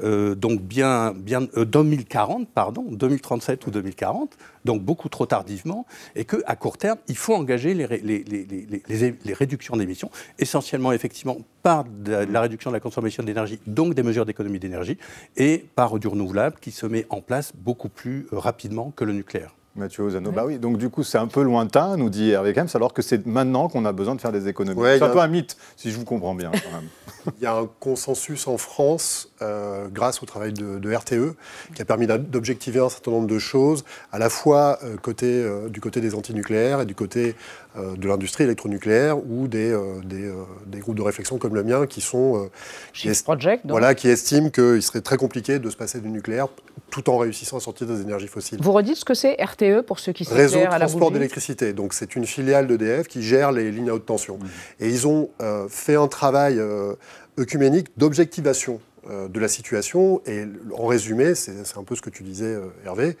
mhm. 0.00 0.06
euh, 0.06 0.34
donc 0.34 0.60
bien, 0.60 1.12
bien 1.14 1.42
2040, 1.56 2.42
euh, 2.42 2.44
pardon, 2.54 2.84
2037 2.90 3.66
ou 3.66 3.70
2040, 3.70 4.36
donc 4.64 4.82
beaucoup 4.82 5.08
trop 5.08 5.26
tardivement, 5.26 5.86
et 6.16 6.24
qu'à 6.24 6.56
court 6.56 6.78
terme, 6.78 6.98
il 7.08 7.16
faut 7.16 7.34
engager 7.34 7.74
les, 7.74 7.86
les, 7.86 8.24
les, 8.24 9.14
les 9.24 9.32
réductions 9.32 9.76
d'émissions, 9.76 10.10
essentiellement 10.38 10.92
effectivement 10.92 11.38
par 11.62 11.84
la 12.06 12.40
réduction 12.40 12.70
de 12.70 12.76
la 12.76 12.80
consommation 12.80 13.22
d'énergie, 13.22 13.58
donc 13.66 13.94
des 13.94 14.02
mesures 14.02 14.26
d'économie 14.26 14.58
d'énergie, 14.58 14.98
et 15.36 15.64
par 15.74 15.98
du 15.98 16.08
renouvelable 16.08 16.56
qui 16.60 16.70
se 16.70 16.86
met 16.86 17.06
en 17.10 17.20
place 17.20 17.52
beaucoup 17.54 17.88
plus 17.88 18.26
rapidement 18.32 18.92
que 18.94 19.04
le 19.04 19.12
nucléaire. 19.12 19.54
Mathieu 19.76 20.04
Ozano, 20.04 20.30
bah 20.30 20.44
oui, 20.46 20.58
donc 20.60 20.78
du 20.78 20.88
coup 20.88 21.02
c'est 21.02 21.18
un 21.18 21.26
peu 21.26 21.42
lointain, 21.42 21.96
nous 21.96 22.08
dit 22.08 22.30
Hervé 22.30 22.52
Kems, 22.52 22.68
alors 22.74 22.94
que 22.94 23.02
c'est 23.02 23.26
maintenant 23.26 23.68
qu'on 23.68 23.84
a 23.84 23.92
besoin 23.92 24.14
de 24.14 24.20
faire 24.20 24.30
des 24.30 24.46
économies. 24.46 24.80
c'est 24.80 25.02
un 25.02 25.08
peu 25.08 25.20
un 25.20 25.26
mythe, 25.26 25.56
si 25.76 25.90
je 25.90 25.98
vous 25.98 26.04
comprends 26.04 26.34
bien. 26.34 26.52
Il 27.40 27.42
y 27.42 27.46
a 27.46 27.56
un 27.56 27.68
consensus 27.80 28.46
en 28.46 28.56
France, 28.56 29.30
euh, 29.44 29.88
grâce 29.92 30.22
au 30.22 30.26
travail 30.26 30.52
de, 30.52 30.94
RTE, 30.94 31.34
qui 31.74 31.82
a 31.82 31.84
permis 31.84 32.06
d'objectiver 32.06 32.80
un 32.80 32.88
certain 32.88 33.10
nombre 33.10 33.26
de 33.26 33.38
choses, 33.38 33.84
à 34.12 34.18
la 34.18 34.30
fois 34.30 34.78
euh, 34.82 34.96
côté, 34.96 35.26
euh, 35.26 35.68
du 35.68 35.80
côté 35.80 36.00
des 36.00 36.14
antinucléaires 36.14 36.80
et 36.80 36.86
du 36.86 36.94
côté 36.94 37.34
de 37.76 38.06
l'industrie 38.06 38.44
électronucléaire, 38.44 39.18
ou 39.18 39.48
des, 39.48 39.76
des, 40.04 40.78
groupes 40.78 40.94
de 40.94 41.02
réflexion 41.02 41.38
comme 41.38 41.56
le 41.56 41.64
mien 41.64 41.88
qui 41.88 42.00
sont... 42.00 42.48
Qui, 42.92 43.10
Project, 43.24 43.64
voilà, 43.66 43.96
qui 43.96 44.08
estiment 44.08 44.48
qu'il 44.48 44.80
serait 44.80 45.00
très 45.00 45.16
compliqué 45.16 45.58
de 45.58 45.68
se 45.68 45.76
passer 45.76 45.98
du 46.00 46.08
nucléaire 46.08 46.46
tout 46.90 47.10
en 47.10 47.18
réussissant 47.18 47.56
à 47.56 47.60
sortir 47.60 47.88
des 47.88 48.00
énergies 48.00 48.28
fossiles. 48.28 48.58
Vous 48.62 48.70
redites 48.70 48.94
ce 48.94 49.04
que 49.04 49.14
c'est 49.14 49.36
RTE 49.42 49.80
pour 49.84 49.98
ceux 49.98 50.12
qui 50.12 50.22
Réseau 50.22 50.60
de 50.60 50.66
transport 50.66 51.10
d'électricité. 51.10 51.72
Donc 51.72 51.94
c'est 51.94 52.14
une 52.14 52.26
filiale 52.26 52.68
d'EDF 52.68 53.08
qui 53.08 53.22
gère 53.24 53.50
les 53.50 53.72
lignes 53.72 53.90
à 53.90 53.94
haute 53.94 54.06
tension. 54.06 54.36
Mmh. 54.36 54.84
Et 54.84 54.88
ils 54.90 55.08
ont 55.08 55.30
fait 55.68 55.96
un 55.96 56.06
travail 56.06 56.60
œcuménique 57.38 57.88
d'objectivation 57.96 58.80
de 59.08 59.40
la 59.40 59.48
situation. 59.48 60.22
Et 60.26 60.44
en 60.76 60.86
résumé, 60.86 61.34
c'est 61.34 61.76
un 61.76 61.84
peu 61.84 61.94
ce 61.94 62.02
que 62.02 62.10
tu 62.10 62.22
disais, 62.22 62.58
Hervé, 62.84 63.16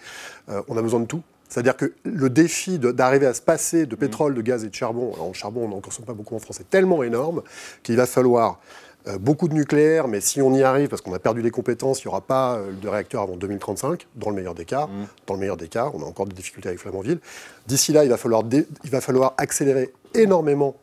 on 0.48 0.76
a 0.76 0.82
besoin 0.82 1.00
de 1.00 1.06
tout. 1.06 1.22
C'est-à-dire 1.54 1.76
que 1.76 1.92
le 2.02 2.30
défi 2.30 2.80
d'arriver 2.80 3.26
à 3.26 3.34
se 3.34 3.40
passer 3.40 3.86
de 3.86 3.94
mmh. 3.94 3.98
pétrole, 3.98 4.34
de 4.34 4.42
gaz 4.42 4.64
et 4.64 4.68
de 4.68 4.74
charbon, 4.74 5.12
alors 5.14 5.28
en 5.28 5.32
charbon 5.32 5.64
on 5.64 5.68
n'en 5.68 5.80
consomme 5.80 6.04
pas 6.04 6.12
beaucoup 6.12 6.34
en 6.34 6.40
France, 6.40 6.58
est 6.58 6.68
tellement 6.68 7.04
énorme 7.04 7.42
qu'il 7.84 7.96
va 7.96 8.06
falloir 8.06 8.58
euh, 9.06 9.18
beaucoup 9.18 9.46
de 9.46 9.54
nucléaire, 9.54 10.08
mais 10.08 10.20
si 10.20 10.42
on 10.42 10.52
y 10.52 10.64
arrive, 10.64 10.88
parce 10.88 11.02
qu'on 11.02 11.14
a 11.14 11.20
perdu 11.20 11.42
des 11.42 11.52
compétences, 11.52 12.02
il 12.02 12.08
n'y 12.08 12.10
aura 12.10 12.22
pas 12.22 12.56
euh, 12.56 12.72
de 12.72 12.88
réacteur 12.88 13.22
avant 13.22 13.36
2035, 13.36 14.06
dans 14.16 14.30
le 14.30 14.36
meilleur 14.36 14.54
des 14.54 14.64
cas. 14.64 14.86
Mmh. 14.86 15.06
Dans 15.28 15.34
le 15.34 15.40
meilleur 15.40 15.56
des 15.56 15.68
cas, 15.68 15.90
on 15.94 16.02
a 16.02 16.06
encore 16.06 16.26
des 16.26 16.34
difficultés 16.34 16.70
avec 16.70 16.80
Flamanville. 16.80 17.20
D'ici 17.68 17.92
là, 17.92 18.02
il 18.02 18.10
va 18.10 18.16
falloir, 18.16 18.42
il 18.50 18.90
va 18.90 19.00
falloir 19.00 19.34
accélérer 19.36 19.92
énormément 20.14 20.74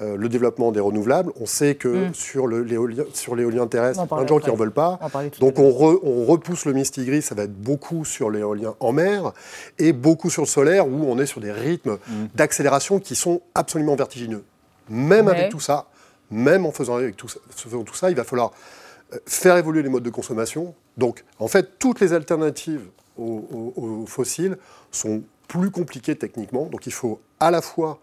euh, 0.00 0.16
le 0.16 0.28
développement 0.28 0.72
des 0.72 0.80
renouvelables. 0.80 1.32
On 1.40 1.46
sait 1.46 1.74
que 1.76 2.08
Mm. 2.08 2.14
sur 2.14 2.46
l'éolien 2.48 3.04
sur 3.12 3.36
terrestre, 3.68 4.00
il 4.00 4.02
y 4.02 4.04
a 4.04 4.16
plein 4.16 4.22
de 4.24 4.28
gens 4.28 4.38
qui 4.40 4.48
n'en 4.48 4.56
veulent 4.56 4.72
pas. 4.72 4.98
On 5.00 5.06
Donc 5.40 5.58
on, 5.58 5.70
re- 5.70 6.00
on 6.02 6.24
repousse 6.24 6.64
le 6.64 6.72
mistigris, 6.72 7.22
ça 7.22 7.34
va 7.34 7.44
être 7.44 7.54
beaucoup 7.54 8.04
sur 8.04 8.30
l'éolien 8.30 8.74
en 8.80 8.92
mer 8.92 9.32
et 9.78 9.92
beaucoup 9.92 10.30
sur 10.30 10.42
le 10.42 10.48
solaire 10.48 10.88
où 10.88 11.04
on 11.06 11.18
est 11.18 11.26
sur 11.26 11.40
des 11.40 11.52
rythmes 11.52 11.98
d'accélération 12.34 12.98
qui 12.98 13.14
sont 13.14 13.40
absolument 13.54 13.94
vertigineux. 13.96 14.44
Même 14.88 15.28
avec 15.28 15.50
tout 15.50 15.60
ça, 15.60 15.86
même 16.30 16.66
en 16.66 16.72
faisant, 16.72 16.96
avec 16.96 17.16
tout 17.16 17.28
ça, 17.28 17.38
faisant 17.50 17.84
tout 17.84 17.94
ça, 17.94 18.10
il 18.10 18.16
va 18.16 18.24
falloir 18.24 18.50
euh, 19.12 19.18
faire 19.26 19.56
évoluer 19.56 19.82
les 19.82 19.88
modes 19.88 20.02
de 20.02 20.10
consommation. 20.10 20.74
Donc 20.98 21.24
en 21.38 21.46
fait, 21.48 21.78
toutes 21.78 22.00
les 22.00 22.12
alternatives 22.12 22.82
aux, 23.16 23.72
aux- 23.76 23.80
aux 24.02 24.06
fossiles 24.06 24.56
sont 24.90 25.22
plus 25.46 25.70
compliquées 25.70 26.16
techniquement. 26.16 26.66
Donc 26.66 26.86
il 26.86 26.92
faut 26.92 27.20
à 27.38 27.50
la 27.50 27.62
fois 27.62 28.00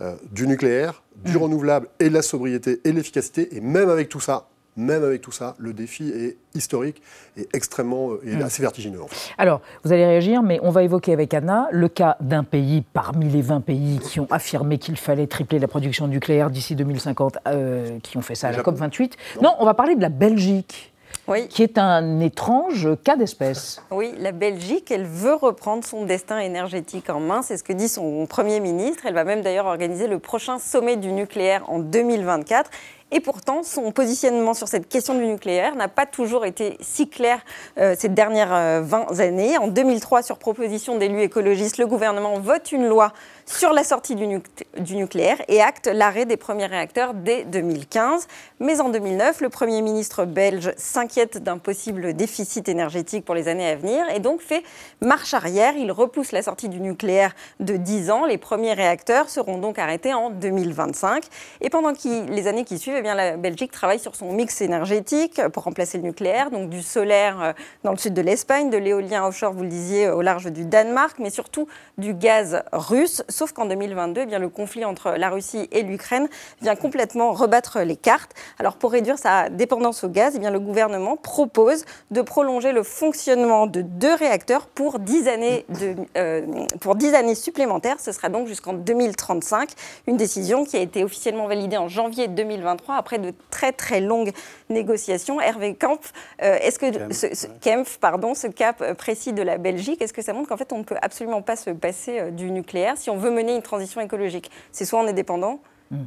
euh, 0.00 0.14
du 0.30 0.46
nucléaire, 0.46 1.02
du 1.24 1.36
renouvelable 1.36 1.88
et 2.00 2.08
de 2.08 2.14
la 2.14 2.22
sobriété 2.22 2.80
et 2.84 2.90
de 2.90 2.96
l'efficacité. 2.96 3.56
Et 3.56 3.60
même 3.60 3.88
avec 3.88 4.08
tout 4.08 4.20
ça, 4.20 4.48
même 4.76 5.02
avec 5.02 5.22
tout 5.22 5.32
ça, 5.32 5.54
le 5.58 5.72
défi 5.72 6.10
est 6.10 6.36
historique 6.54 7.02
et 7.36 7.48
extrêmement 7.54 8.10
euh, 8.12 8.20
et 8.24 8.42
assez 8.42 8.62
vertigineux. 8.62 9.02
en 9.02 9.06
fait. 9.06 9.32
Alors, 9.38 9.62
vous 9.84 9.92
allez 9.92 10.04
réagir, 10.04 10.42
mais 10.42 10.60
on 10.62 10.70
va 10.70 10.82
évoquer 10.82 11.12
avec 11.12 11.32
Anna 11.32 11.68
le 11.72 11.88
cas 11.88 12.16
d'un 12.20 12.44
pays 12.44 12.84
parmi 12.92 13.28
les 13.28 13.40
20 13.40 13.62
pays 13.62 13.98
qui 14.00 14.20
ont 14.20 14.28
affirmé 14.30 14.78
qu'il 14.78 14.96
fallait 14.96 15.26
tripler 15.26 15.58
la 15.58 15.68
production 15.68 16.08
nucléaire 16.08 16.50
d'ici 16.50 16.76
2050, 16.76 17.38
euh, 17.48 17.98
qui 18.02 18.18
ont 18.18 18.22
fait 18.22 18.34
ça 18.34 18.48
à 18.48 18.50
la 18.50 18.58
Japon. 18.58 18.72
COP28. 18.72 19.12
Non, 19.42 19.54
on 19.58 19.64
va 19.64 19.74
parler 19.74 19.96
de 19.96 20.02
la 20.02 20.10
Belgique, 20.10 20.92
Oui. 21.28 21.48
qui 21.48 21.62
est 21.62 21.78
un 21.78 22.20
étrange 22.20 22.88
cas 23.02 23.16
d'espèce. 23.16 23.82
Oui, 23.90 24.14
la 24.18 24.32
Belgique, 24.32 24.90
elle 24.90 25.06
veut 25.06 25.34
reprendre 25.34 25.84
son 25.84 26.04
destin 26.04 26.38
énergétique 26.38 27.10
en 27.10 27.20
main. 27.20 27.42
C'est 27.42 27.56
ce 27.56 27.64
que 27.64 27.72
dit 27.72 27.88
son 27.88 28.26
Premier 28.26 28.60
ministre. 28.60 29.04
Elle 29.06 29.14
va 29.14 29.24
même 29.24 29.42
d'ailleurs 29.42 29.66
organiser 29.66 30.06
le 30.06 30.18
prochain 30.18 30.58
sommet 30.58 30.96
du 30.96 31.12
nucléaire 31.12 31.68
en 31.68 31.78
2024. 31.78 32.70
Et 33.12 33.20
pourtant, 33.20 33.62
son 33.62 33.92
positionnement 33.92 34.52
sur 34.52 34.66
cette 34.66 34.88
question 34.88 35.14
du 35.14 35.24
nucléaire 35.26 35.76
n'a 35.76 35.86
pas 35.86 36.06
toujours 36.06 36.44
été 36.44 36.76
si 36.80 37.08
clair 37.08 37.38
euh, 37.78 37.94
ces 37.96 38.08
dernières 38.08 38.52
euh, 38.52 38.80
20 38.82 39.20
années. 39.20 39.56
En 39.58 39.68
2003, 39.68 40.22
sur 40.22 40.38
proposition 40.38 40.98
d'élus 40.98 41.22
écologistes, 41.22 41.78
le 41.78 41.86
gouvernement 41.86 42.40
vote 42.40 42.72
une 42.72 42.88
loi 42.88 43.12
sur 43.48 43.72
la 43.72 43.84
sortie 43.84 44.16
du, 44.16 44.26
nuc- 44.26 44.42
du 44.78 44.96
nucléaire 44.96 45.40
et 45.46 45.62
acte 45.62 45.86
l'arrêt 45.86 46.24
des 46.24 46.36
premiers 46.36 46.66
réacteurs 46.66 47.14
dès 47.14 47.44
2015. 47.44 48.26
Mais 48.58 48.80
en 48.80 48.88
2009, 48.88 49.40
le 49.40 49.48
Premier 49.48 49.82
ministre 49.82 50.24
belge 50.24 50.72
s'inquiète 50.76 51.38
d'un 51.38 51.58
possible 51.58 52.12
déficit 52.14 52.68
énergétique 52.68 53.24
pour 53.24 53.36
les 53.36 53.46
années 53.46 53.68
à 53.68 53.76
venir 53.76 54.04
et 54.14 54.18
donc 54.18 54.40
fait 54.40 54.64
marche 55.00 55.32
arrière. 55.32 55.74
Il 55.76 55.92
repousse 55.92 56.32
la 56.32 56.42
sortie 56.42 56.68
du 56.68 56.80
nucléaire 56.80 57.34
de 57.60 57.76
10 57.76 58.10
ans. 58.10 58.26
Les 58.26 58.36
premiers 58.38 58.72
réacteurs 58.72 59.30
seront 59.30 59.58
donc 59.58 59.78
arrêtés 59.78 60.12
en 60.12 60.30
2025. 60.30 61.24
Et 61.60 61.70
pendant 61.70 61.92
les 62.28 62.46
années 62.48 62.64
qui 62.64 62.78
suivent, 62.78 62.96
eh 62.98 63.02
bien, 63.02 63.14
la 63.14 63.36
Belgique 63.36 63.70
travaille 63.70 64.00
sur 64.00 64.16
son 64.16 64.32
mix 64.32 64.60
énergétique 64.60 65.40
pour 65.52 65.62
remplacer 65.62 65.98
le 65.98 66.04
nucléaire, 66.04 66.50
donc 66.50 66.68
du 66.68 66.82
solaire 66.82 67.40
euh, 67.40 67.52
dans 67.84 67.92
le 67.92 67.96
sud 67.96 68.12
de 68.14 68.22
l'Espagne, 68.22 68.70
de 68.70 68.76
l'éolien 68.76 69.24
offshore, 69.24 69.52
vous 69.52 69.62
le 69.62 69.68
disiez, 69.68 70.08
au 70.08 70.20
large 70.22 70.46
du 70.46 70.64
Danemark, 70.64 71.18
mais 71.20 71.30
surtout 71.30 71.68
du 71.96 72.12
gaz 72.12 72.62
russe. 72.72 73.22
Sauf 73.36 73.52
qu'en 73.52 73.66
2022, 73.66 74.22
eh 74.22 74.26
bien, 74.26 74.38
le 74.38 74.48
conflit 74.48 74.86
entre 74.86 75.10
la 75.10 75.28
Russie 75.28 75.68
et 75.70 75.82
l'Ukraine 75.82 76.26
vient 76.62 76.74
complètement 76.74 77.32
rebattre 77.32 77.80
les 77.80 77.94
cartes. 77.96 78.32
Alors 78.58 78.76
pour 78.76 78.92
réduire 78.92 79.18
sa 79.18 79.50
dépendance 79.50 80.04
au 80.04 80.08
gaz, 80.08 80.32
eh 80.36 80.38
bien, 80.38 80.50
le 80.50 80.58
gouvernement 80.58 81.18
propose 81.18 81.84
de 82.10 82.22
prolonger 82.22 82.72
le 82.72 82.82
fonctionnement 82.82 83.66
de 83.66 83.82
deux 83.82 84.14
réacteurs 84.14 84.66
pour 84.68 85.00
10 85.00 85.28
années, 85.28 85.66
de, 85.68 85.94
euh, 86.16 86.46
pour 86.80 86.94
10 86.94 87.12
années 87.14 87.34
supplémentaires. 87.34 88.00
Ce 88.00 88.10
sera 88.10 88.30
donc 88.30 88.46
jusqu'en 88.46 88.72
2035. 88.72 89.68
Une 90.06 90.16
décision 90.16 90.64
qui 90.64 90.78
a 90.78 90.80
été 90.80 91.04
officiellement 91.04 91.46
validée 91.46 91.76
en 91.76 91.88
janvier 91.88 92.28
2023 92.28 92.94
après 92.94 93.18
de 93.18 93.34
très 93.50 93.72
très 93.72 94.00
longues 94.00 94.32
négociations. 94.70 95.42
Hervé 95.42 95.74
Kempf, 95.74 96.14
euh, 96.42 96.56
est-ce 96.62 96.78
que 96.78 96.86
Kempf, 96.90 97.12
ce, 97.14 97.34
ce- 97.34 97.46
Kempf, 97.60 97.98
pardon, 97.98 98.32
ce 98.34 98.46
cap 98.46 98.94
précis 98.94 99.34
de 99.34 99.42
la 99.42 99.58
Belgique, 99.58 100.00
est-ce 100.00 100.14
que 100.14 100.22
ça 100.22 100.32
montre 100.32 100.48
qu'en 100.48 100.56
fait 100.56 100.72
on 100.72 100.78
ne 100.78 100.84
peut 100.84 100.96
absolument 101.02 101.42
pas 101.42 101.56
se 101.56 101.68
passer 101.68 102.18
euh, 102.18 102.30
du 102.30 102.50
nucléaire? 102.50 102.94
Si 102.96 103.10
on 103.10 103.16
veut 103.18 103.25
mener 103.30 103.54
une 103.56 103.62
transition 103.62 104.00
écologique 104.00 104.50
C'est 104.72 104.84
soit 104.84 105.00
on 105.00 105.06
est 105.06 105.12
dépendant, 105.12 105.60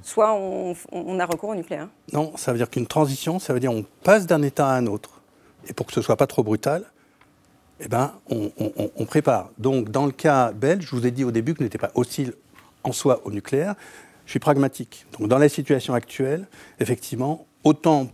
soit 0.04 0.34
on, 0.34 0.76
on 0.92 1.20
a 1.20 1.26
recours 1.26 1.50
au 1.50 1.56
nucléaire. 1.56 1.88
Non, 2.14 2.34
ça 2.36 2.52
veut 2.52 2.58
dire 2.58 2.70
qu'une 2.70 2.88
transition, 2.88 3.40
ça 3.40 3.54
veut 3.54 3.60
dire 3.60 3.72
on 3.72 3.86
passe 4.04 4.26
d'un 4.28 4.42
état 4.42 4.68
à 4.68 4.74
un 4.76 4.88
autre. 4.88 5.22
Et 5.68 5.74
pour 5.74 5.86
que 5.86 5.94
ce 5.94 6.02
soit 6.02 6.18
pas 6.18 6.28
trop 6.28 6.44
brutal, 6.44 6.84
eh 7.80 7.88
ben, 7.88 8.12
on, 8.30 8.52
on- 8.60 8.72
on- 8.78 8.92
on 8.96 9.06
prépare. 9.06 9.50
Donc, 9.58 9.90
dans 9.90 10.06
le 10.06 10.12
cas 10.12 10.52
belge, 10.52 10.86
je 10.90 10.96
vous 10.96 11.06
ai 11.08 11.12
dit 11.12 11.24
au 11.24 11.32
début 11.32 11.54
que 11.54 11.64
n'était 11.64 11.78
pas 11.78 11.92
hostile 11.96 12.34
en 12.84 12.92
soi 12.92 13.22
au 13.26 13.32
nucléaire. 13.32 13.76
Je 14.26 14.32
suis 14.32 14.40
pragmatique. 14.40 15.06
Donc, 15.18 15.28
dans 15.30 15.38
la 15.38 15.48
situation 15.50 15.94
actuelle, 15.94 16.48
effectivement, 16.80 17.46
autant 17.64 18.08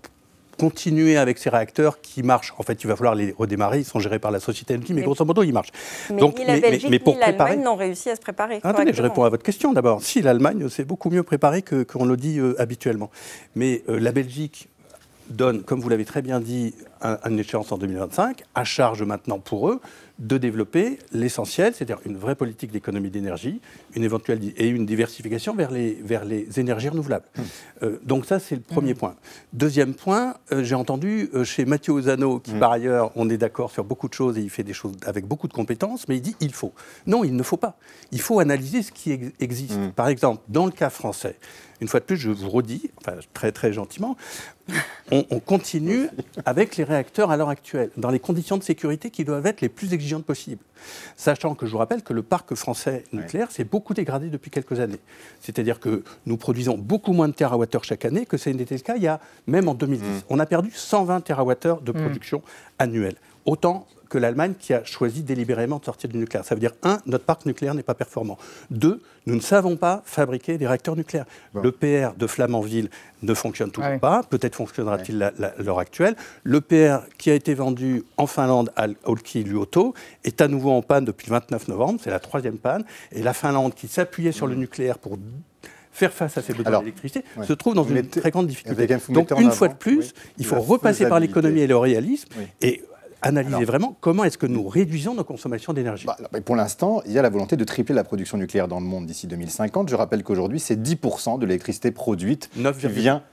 continuer 0.58 1.18
avec 1.18 1.38
ces 1.38 1.50
réacteurs 1.50 2.02
qui 2.02 2.24
marchent. 2.24 2.54
En 2.58 2.64
fait, 2.64 2.84
il 2.84 2.88
va 2.88 2.96
falloir 2.96 3.16
les 3.16 3.34
redémarrer. 3.38 3.80
Ils 3.80 3.86
sont 3.86 4.00
gérés 4.00 4.20
par 4.20 4.32
la 4.32 4.40
société 4.40 4.76
Engie, 4.76 4.94
mais 4.94 5.02
Mais- 5.02 5.06
grosso 5.06 5.24
modo, 5.26 5.44
ils 5.44 5.52
marchent. 5.54 5.72
Mais 6.10 6.18
Donc, 6.18 6.38
ni 6.40 6.46
la 6.46 6.54
mais- 6.54 6.62
mais- 6.62 6.72
Belgique 6.72 6.90
mais 6.90 7.00
pour 7.00 7.14
ni 7.16 7.20
l'Allemagne 7.20 7.38
préparer- 7.48 7.64
n'ont 7.64 7.76
réussi 7.76 8.10
à 8.10 8.16
se 8.16 8.22
préparer. 8.22 8.60
Attendez, 8.64 8.94
je 8.94 9.02
réponds 9.02 9.24
à 9.24 9.30
votre 9.30 9.44
question 9.44 9.74
d'abord. 9.74 10.02
Si 10.02 10.22
l'Allemagne, 10.22 10.68
c'est 10.70 10.86
beaucoup 10.86 11.10
mieux 11.10 11.24
préparé 11.24 11.62
que 11.62 11.84
qu'on 11.84 12.06
le 12.06 12.18
dit 12.18 12.40
euh, 12.40 12.56
habituellement. 12.60 13.10
Mais 13.56 13.84
euh, 13.90 14.00
la 14.00 14.12
Belgique 14.12 14.70
donne, 15.30 15.64
comme 15.64 15.80
vous 15.80 15.90
l'avez 15.90 16.06
très 16.06 16.22
bien 16.22 16.40
dit, 16.40 16.76
un- 17.06 17.30
une 17.30 17.40
échéance 17.40 17.72
en 17.72 17.78
2025, 17.78 18.44
à 18.56 18.64
charge 18.64 19.04
maintenant 19.04 19.40
pour 19.40 19.70
eux 19.70 19.80
de 20.18 20.38
développer 20.38 20.98
l'essentiel, 21.12 21.74
c'est-à-dire 21.76 22.00
une 22.06 22.16
vraie 22.16 22.36
politique 22.36 22.72
d'économie 22.72 23.10
d'énergie, 23.10 23.60
une 23.96 24.04
éventuelle 24.06 24.40
et 24.56 24.68
une 24.70 24.86
diversification 24.86 25.54
vers 25.54 25.72
les, 25.72 25.94
vers 26.02 26.24
les 26.24 26.58
énergies 26.58 26.88
renouvelables. 26.88 27.26
Euh, 27.84 27.98
donc 28.04 28.26
ça, 28.26 28.40
c'est 28.40 28.56
le 28.56 28.62
premier 28.62 28.94
point. 28.94 29.16
Deuxième 29.52 29.94
point, 29.94 30.36
euh, 30.54 30.64
j'ai 30.64 30.76
entendu 30.76 31.30
euh, 31.34 31.44
chez 31.44 31.66
Mathieu 31.66 31.92
Ozano, 31.92 32.40
qui 32.40 32.54
par 32.54 32.72
ailleurs, 32.72 33.12
on 33.18 33.30
est 33.30 33.36
d'accord 33.38 33.72
sur 33.72 33.84
beaucoup 33.84 34.08
de 34.08 34.14
choses 34.14 34.38
et 34.38 34.42
il 34.42 34.50
fait 34.50 34.64
des 34.64 34.72
choses 34.74 34.94
avec 35.06 35.26
beaucoup 35.26 35.50
de 35.50 35.54
compétences, 35.54 36.08
mais 36.08 36.16
il 36.16 36.22
dit 36.22 36.36
il 36.40 36.54
faut. 36.54 36.72
Non, 37.08 37.26
il 37.26 37.36
ne 37.36 37.44
faut 37.44 37.58
pas. 37.58 37.78
Il 38.14 38.22
faut 38.22 38.40
analyser 38.40 38.84
ce 38.84 38.94
qui 38.94 39.12
ex- 39.12 39.32
existe. 39.42 39.78
Par 39.98 40.08
exemple, 40.08 40.42
dans 40.48 40.66
le 40.66 40.72
cas 40.72 40.90
français, 40.90 41.36
une 41.82 41.90
fois 41.90 42.00
de 42.00 42.06
plus, 42.06 42.16
je 42.16 42.32
vous 42.32 42.50
redis, 42.50 42.90
enfin, 43.02 43.18
très 43.34 43.52
très 43.52 43.74
gentiment, 43.74 44.16
on, 45.12 45.26
on 45.30 45.40
continue 45.42 46.08
avec 46.46 46.78
les 46.78 46.86
réacteurs 46.96 47.32
à 47.32 47.38
l'heure 47.38 47.50
actuelle, 47.50 47.90
dans 47.98 48.10
les 48.10 48.20
conditions 48.20 48.58
de 48.58 48.64
sécurité 48.64 49.10
qui 49.10 49.26
doivent 49.26 49.46
être 49.46 49.62
les 49.62 49.70
plus 49.70 49.94
exigeantes 49.94 50.26
possibles. 50.26 50.64
Sachant 51.16 51.56
que 51.56 51.66
je 51.66 51.72
vous 51.72 51.78
rappelle 51.78 52.04
que 52.04 52.14
le 52.14 52.24
parc 52.24 52.56
français 52.56 53.04
nucléaire 53.12 53.52
s'est 53.52 53.64
beaucoup 53.64 53.94
dégradé 53.94 54.30
depuis 54.30 54.52
quelques 54.52 54.80
années. 54.80 55.00
C'est-à-dire 55.42 55.80
que 55.80 56.04
nous 56.26 56.38
produisons 56.38 56.78
beaucoup 56.78 57.14
moins 57.14 57.28
de 57.28 57.34
TWh 57.34 57.84
chaque 57.84 58.06
année 58.06 58.26
que 58.26 58.38
ce 58.38 58.50
n'était 58.50 58.76
le 58.76 58.82
cas 58.82 58.96
il 58.96 59.04
y 59.04 59.08
a 59.08 59.20
même 59.48 59.68
en 59.68 59.74
2010. 59.74 60.26
On 60.30 60.40
a 60.40 60.46
perdu 60.46 60.72
120 60.74 61.22
TWh 61.22 61.84
de 61.84 61.92
production 61.92 62.42
annuelle. 62.80 63.16
Autant 63.46 63.88
que 64.08 64.20
l'Allemagne 64.20 64.54
qui 64.58 64.72
a 64.74 64.84
choisi 64.84 65.24
délibérément 65.24 65.80
de 65.80 65.86
sortir 65.86 66.10
du 66.10 66.18
nucléaire. 66.18 66.46
Ça 66.46 66.54
veut 66.54 66.62
dire, 66.62 66.74
un, 66.84 67.00
notre 67.08 67.26
parc 67.26 67.46
nucléaire 67.48 67.74
n'est 67.74 67.84
pas 67.84 67.96
performant. 67.96 68.38
Deux, 68.70 69.02
nous 69.26 69.36
ne 69.36 69.40
savons 69.42 69.78
pas 69.78 70.04
fabriquer 70.06 70.60
des 70.60 70.68
réacteurs 70.68 70.96
nucléaires. 70.96 71.26
Le 71.56 71.72
PR 71.72 72.16
de 72.16 72.28
Flamanville 72.28 72.90
ne 73.24 73.34
fonctionne 73.34 73.72
toujours 73.72 73.90
Ah 73.90 73.94
oui. 73.94 74.00
pas. 74.00 74.22
Peut-être 74.24 74.56
fonctionnera-t-il 74.56 75.22
à 75.24 75.34
l'heure 75.60 75.80
actuelle. 75.80 76.16
Le 76.44 76.62
PR 76.62 77.00
qui 77.18 77.32
a 77.32 77.34
été 77.34 77.56
vendu 77.56 78.04
en 78.18 78.28
Finlande 78.28 78.72
à 78.76 78.86
Olkiluoto 79.06 79.96
est 80.24 80.40
à 80.40 80.48
nouveau 80.48 80.72
en 80.72 80.84
panne 80.84 81.06
depuis 81.06 81.28
le 81.28 81.32
29 81.34 81.68
novembre. 81.68 82.00
C'est 82.04 82.12
la 82.12 82.20
troisième 82.20 82.58
panne. 82.60 82.86
Et 83.12 83.24
la 83.24 83.34
Finlande, 83.34 83.74
qui 83.74 83.88
s'appuyait 83.88 84.32
sur 84.32 84.46
le 84.46 84.54
nucléaire 84.56 85.00
pour 85.00 85.18
faire 85.92 86.14
face 86.14 86.38
à 86.38 86.42
ses 86.42 86.54
besoins 86.54 86.80
d'électricité, 86.80 87.24
ouais. 87.38 87.46
se 87.46 87.54
trouve 87.54 87.74
dans 87.74 87.82
Vous 87.84 87.90
une 87.90 88.02
mettez- 88.04 88.20
très 88.22 88.30
grande 88.32 88.48
difficulté. 88.48 88.86
Donc, 89.10 89.32
une 89.32 89.48
avant, 89.48 89.52
fois 89.52 89.68
de 89.70 89.74
plus, 89.76 89.98
oui, 89.98 90.14
il 90.38 90.46
faut 90.46 90.60
repasser 90.60 91.08
par 91.08 91.20
l'économie 91.20 91.62
et 91.62 91.68
le 91.68 91.78
réalisme 91.78 92.30
Oui. 92.38 92.44
et 92.62 92.84
analyser 93.22 93.56
Alors- 93.56 93.66
vraiment 93.68 93.96
comment 94.02 94.24
est-ce 94.24 94.38
que 94.38 94.46
nous 94.46 94.68
réduisons 94.68 95.14
nos 95.14 95.24
consommations 95.24 95.74
d'énergie. 95.74 96.06
Bah, 96.06 96.18
mais 96.34 96.42
pour 96.42 96.56
l'instant, 96.56 97.02
il 97.06 97.12
y 97.14 97.20
a 97.20 97.22
la 97.22 97.30
volonté 97.30 97.56
de 97.58 97.64
tripler 97.64 97.96
la 97.96 98.04
production 98.04 98.38
nucléaire 98.38 98.68
dans 98.68 98.80
le 98.80 98.86
monde 98.86 99.06
d'ici 99.06 99.28
2050. 99.28 99.90
Je 99.90 99.96
rappelle 99.96 100.24
qu'aujourd'hui, 100.24 100.60
c'est 100.60 100.76
10% 100.82 101.40
de 101.40 101.46
l'électricité 101.46 101.92
produite 101.92 102.50
qui 102.54 102.60
9,8. 102.62 102.88
vient 102.90 103.24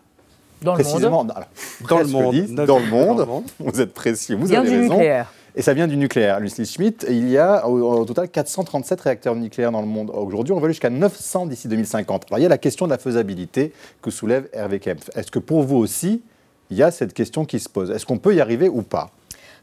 Dans 0.62 0.74
le 0.76 0.82
précisément 0.82 1.24
monde, 1.24 1.32
alors, 1.34 1.48
Dans 1.88 1.98
le 1.98 2.06
monde. 2.06 2.34
10, 2.34 2.52
Neuf- 2.52 2.66
dans 2.66 2.78
le 2.78 2.86
monde. 2.86 3.16
dans 3.18 3.24
le 3.24 3.30
monde. 3.30 3.44
Vous 3.58 3.80
êtes 3.80 3.92
précis, 3.92 4.34
vous 4.34 4.46
vient 4.46 4.60
avez 4.60 4.70
du 4.70 4.76
raison. 4.78 4.92
nucléaire. 4.94 5.32
Et 5.54 5.60
ça 5.60 5.74
vient 5.74 5.86
du 5.86 5.98
nucléaire. 5.98 6.40
Lucie 6.40 6.64
Schmitt, 6.64 7.04
il 7.10 7.28
y 7.28 7.36
a 7.36 7.68
au, 7.68 7.82
au 8.00 8.04
total 8.06 8.30
437 8.30 8.98
réacteurs 9.02 9.34
nucléaires 9.36 9.70
dans 9.70 9.82
le 9.82 9.86
monde. 9.86 10.10
Aujourd'hui, 10.14 10.54
on 10.54 10.58
va 10.58 10.64
aller 10.64 10.72
jusqu'à 10.72 10.88
900 10.88 11.44
d'ici 11.46 11.68
2050. 11.68 12.24
Alors, 12.30 12.38
il 12.38 12.42
y 12.42 12.46
a 12.46 12.48
la 12.48 12.56
question 12.56 12.86
de 12.86 12.90
la 12.90 12.96
faisabilité 12.96 13.74
que 14.00 14.10
soulève 14.10 14.48
Hervé 14.54 14.80
Kempf. 14.80 15.10
Est-ce 15.14 15.30
que 15.30 15.38
pour 15.38 15.62
vous 15.62 15.76
aussi, 15.76 16.22
il 16.70 16.78
y 16.78 16.82
a 16.82 16.90
cette 16.90 17.12
question 17.12 17.44
qui 17.44 17.58
se 17.60 17.68
pose? 17.68 17.90
Est-ce 17.90 18.06
qu'on 18.06 18.16
peut 18.16 18.34
y 18.34 18.40
arriver 18.40 18.70
ou 18.70 18.80
pas? 18.80 19.10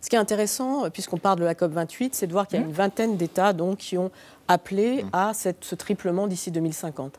Ce 0.02 0.10
qui 0.10 0.16
est 0.16 0.20
intéressant, 0.20 0.86
euh, 0.86 0.90
puisqu'on 0.90 1.18
parle 1.18 1.40
de 1.40 1.44
la 1.46 1.54
COP28, 1.56 2.10
c'est 2.14 2.28
de 2.28 2.32
voir 2.32 2.48
qu'il 2.48 2.60
y 2.60 2.64
a 2.64 2.66
une 2.66 2.72
vingtaine 2.72 3.18
d'États 3.18 3.54
donc, 3.54 3.78
qui 3.80 3.98
ont 3.98 4.12
appelé 4.48 5.06
à 5.14 5.34
cette- 5.34 5.64
ce 5.64 5.76
triplement 5.76 6.26
d'ici 6.28 6.52
2050. 6.52 7.14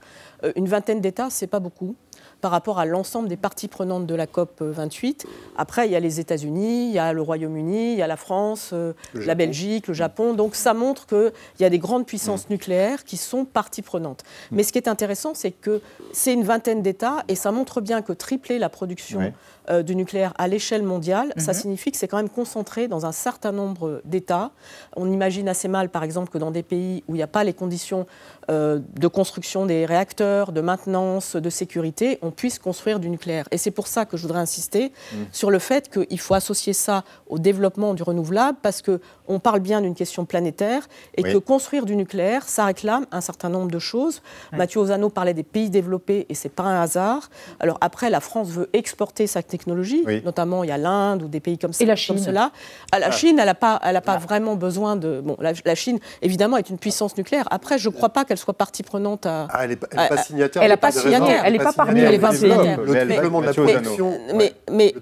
Euh, 0.45 0.53
une 0.57 0.67
vingtaine 0.67 1.01
d'États, 1.01 1.31
ce 1.31 1.45
n'est 1.45 1.49
pas 1.49 1.61
beaucoup. 1.61 1.95
Par 2.41 2.51
rapport 2.51 2.79
à 2.79 2.85
l'ensemble 2.85 3.29
des 3.29 3.37
parties 3.37 3.69
prenantes 3.69 4.07
de 4.07 4.15
la 4.15 4.27
COP 4.27 4.63
28. 4.63 5.27
Après, 5.57 5.87
il 5.87 5.93
y 5.93 5.97
a 5.97 6.01
les 6.01 6.21
États-Unis, 6.21 6.89
il 6.89 6.93
y 6.93 6.99
a 6.99 7.13
le 7.13 7.23
Royaume-Uni, 7.23 7.93
il 7.93 7.99
y 7.99 8.03
a 8.03 8.07
la 8.07 8.17
France, 8.17 8.71
euh, 8.73 8.93
la 9.15 9.35
Belgique, 9.35 9.89
le 9.89 9.95
Japon. 9.95 10.35
Donc 10.35 10.55
ça 10.55 10.75
montre 10.75 11.07
qu'il 11.07 11.33
y 11.61 11.65
a 11.65 11.71
des 11.71 11.79
grandes 11.79 12.07
puissances 12.07 12.49
mm. 12.49 12.53
nucléaires 12.53 13.05
qui 13.05 13.17
sont 13.17 13.45
parties 13.45 13.83
prenantes. 13.83 14.25
Mm. 14.51 14.57
Mais 14.57 14.63
ce 14.63 14.73
qui 14.73 14.79
est 14.79 14.89
intéressant, 14.89 15.35
c'est 15.35 15.51
que 15.51 15.81
c'est 16.13 16.33
une 16.33 16.45
vingtaine 16.45 16.83
d'États 16.83 17.25
et 17.29 17.35
ça 17.35 17.53
montre 17.53 17.81
bien 17.81 18.03
que 18.03 18.13
tripler 18.13 18.59
la 18.59 18.69
production 18.69 19.33
euh, 19.71 19.83
du 19.83 19.95
nucléaire 19.95 20.33
à 20.39 20.49
l'échelle 20.49 20.83
mondiale, 20.83 21.33
ça 21.37 21.53
mhm. 21.53 21.59
signifie 21.59 21.93
que 21.93 21.99
c'est 21.99 22.09
quand 22.09 22.17
même 22.17 22.31
concentré 22.31 22.89
dans 22.89 23.07
un 23.07 23.13
certain 23.13 23.53
nombre 23.53 24.01
d'États. 24.05 24.51
On 24.97 25.13
imagine 25.13 25.49
assez 25.49 25.69
mal, 25.69 25.91
par 25.91 26.03
exemple, 26.03 26.31
que 26.31 26.39
dans 26.39 26.51
des 26.51 26.63
pays 26.63 27.05
où 27.07 27.15
il 27.15 27.19
n'y 27.19 27.23
a 27.23 27.29
pas 27.29 27.45
les 27.45 27.53
conditions 27.53 28.07
euh, 28.51 28.81
de 28.99 29.07
construction 29.07 29.67
des 29.67 29.87
réacteurs, 29.87 30.53
de 30.53 30.61
maintenance, 30.61 31.37
de 31.37 31.51
sécurité, 31.51 32.19
on 32.23 32.30
puisse 32.31 32.59
construire 32.59 33.01
du 33.01 33.09
nucléaire. 33.09 33.47
Et 33.51 33.59
c'est 33.59 33.71
pour 33.71 33.87
ça 33.87 34.05
que 34.05 34.17
je 34.17 34.23
voudrais 34.23 34.41
insister 34.41 34.93
mhm. 35.13 35.27
sur 35.33 35.51
le 35.51 35.59
fait 35.59 35.89
qu'il 35.89 36.21
faut 36.21 36.35
associer 36.35 36.73
ça 36.73 37.05
au 37.29 37.39
développement 37.39 37.95
du 37.95 38.03
renouvelable, 38.03 38.59
parce 38.63 38.83
qu'on 38.83 39.39
parle 39.39 39.61
bien 39.61 39.81
d'une 39.81 39.95
question 39.95 40.25
planétaire, 40.25 40.89
et 41.17 41.23
que 41.23 41.39
construire 41.39 41.87
du 41.87 41.97
nucléaire, 41.97 42.49
ça 42.49 42.65
réclame 42.65 43.07
un 43.13 43.21
certain 43.21 43.49
nombre 43.49 43.71
de 43.71 43.79
choses. 43.79 44.23
Mathieu 44.53 44.81
Ozano 44.81 45.09
parlait 45.09 45.35
des 45.35 45.43
pays 45.43 45.71
développés, 45.71 46.27
et 46.29 46.35
c'est 46.35 46.49
pas 46.49 46.65
un 46.65 46.83
hasard. 46.83 47.31
Alors 47.61 47.79
après, 47.81 48.11
la 48.11 48.21
France 48.21 48.49
veut 48.49 48.69
exporter 48.73 49.27
sa 49.27 49.43
technologie, 49.43 50.05
notamment 50.25 50.65
il 50.65 50.69
y 50.69 50.73
a 50.73 50.79
l'Inde 50.79 51.23
ou 51.23 51.29
des 51.29 51.41
pays 51.41 51.59
comme, 51.59 51.73
ça, 51.73 51.85
Et 51.85 51.87
la 51.87 51.97
Chine. 51.97 52.17
comme 52.17 52.25
cela. 52.25 52.53
Ah, 52.93 52.99
la 52.99 53.09
ah. 53.09 53.11
Chine, 53.11 53.39
elle 53.39 53.47
n'a 53.47 53.55
pas, 53.55 53.81
elle 53.85 53.97
a 53.97 54.01
pas 54.01 54.15
ah. 54.15 54.19
vraiment 54.19 54.57
besoin 54.57 54.97
de... 54.97 55.21
Bon, 55.25 55.37
la, 55.41 55.75
Chine, 55.75 55.99
évidemment, 56.23 56.57
est 56.57 56.71
une 56.71 56.79
puissance 56.79 57.17
nucléaire. 57.17 57.47
Après, 57.51 57.79
je 57.79 57.89
ne 57.89 57.95
crois 57.95 58.11
pas 58.11 58.25
qu'elle 58.25 58.39
soit 58.39 58.55
partie 58.55 58.83
prenante 58.83 59.27
à... 59.27 59.49
elle 59.61 59.71
n'est 59.71 59.77
pas 59.77 60.17
signataire. 60.19 60.63
Elle 60.63 60.71
n'est 60.71 60.77
pas 60.77 60.93
signataire. 60.93 61.43
Elle 61.45 61.53
n'est 61.53 61.59
pas 61.59 61.73
parmi 61.73 62.01
les 62.01 62.19
20 62.21 62.33
signataires. 62.33 62.81
Le 62.81 63.07
triplement 63.07 63.41
de 63.41 63.47
la 63.47 63.53
production. 63.53 64.19
Mais, 64.35 64.95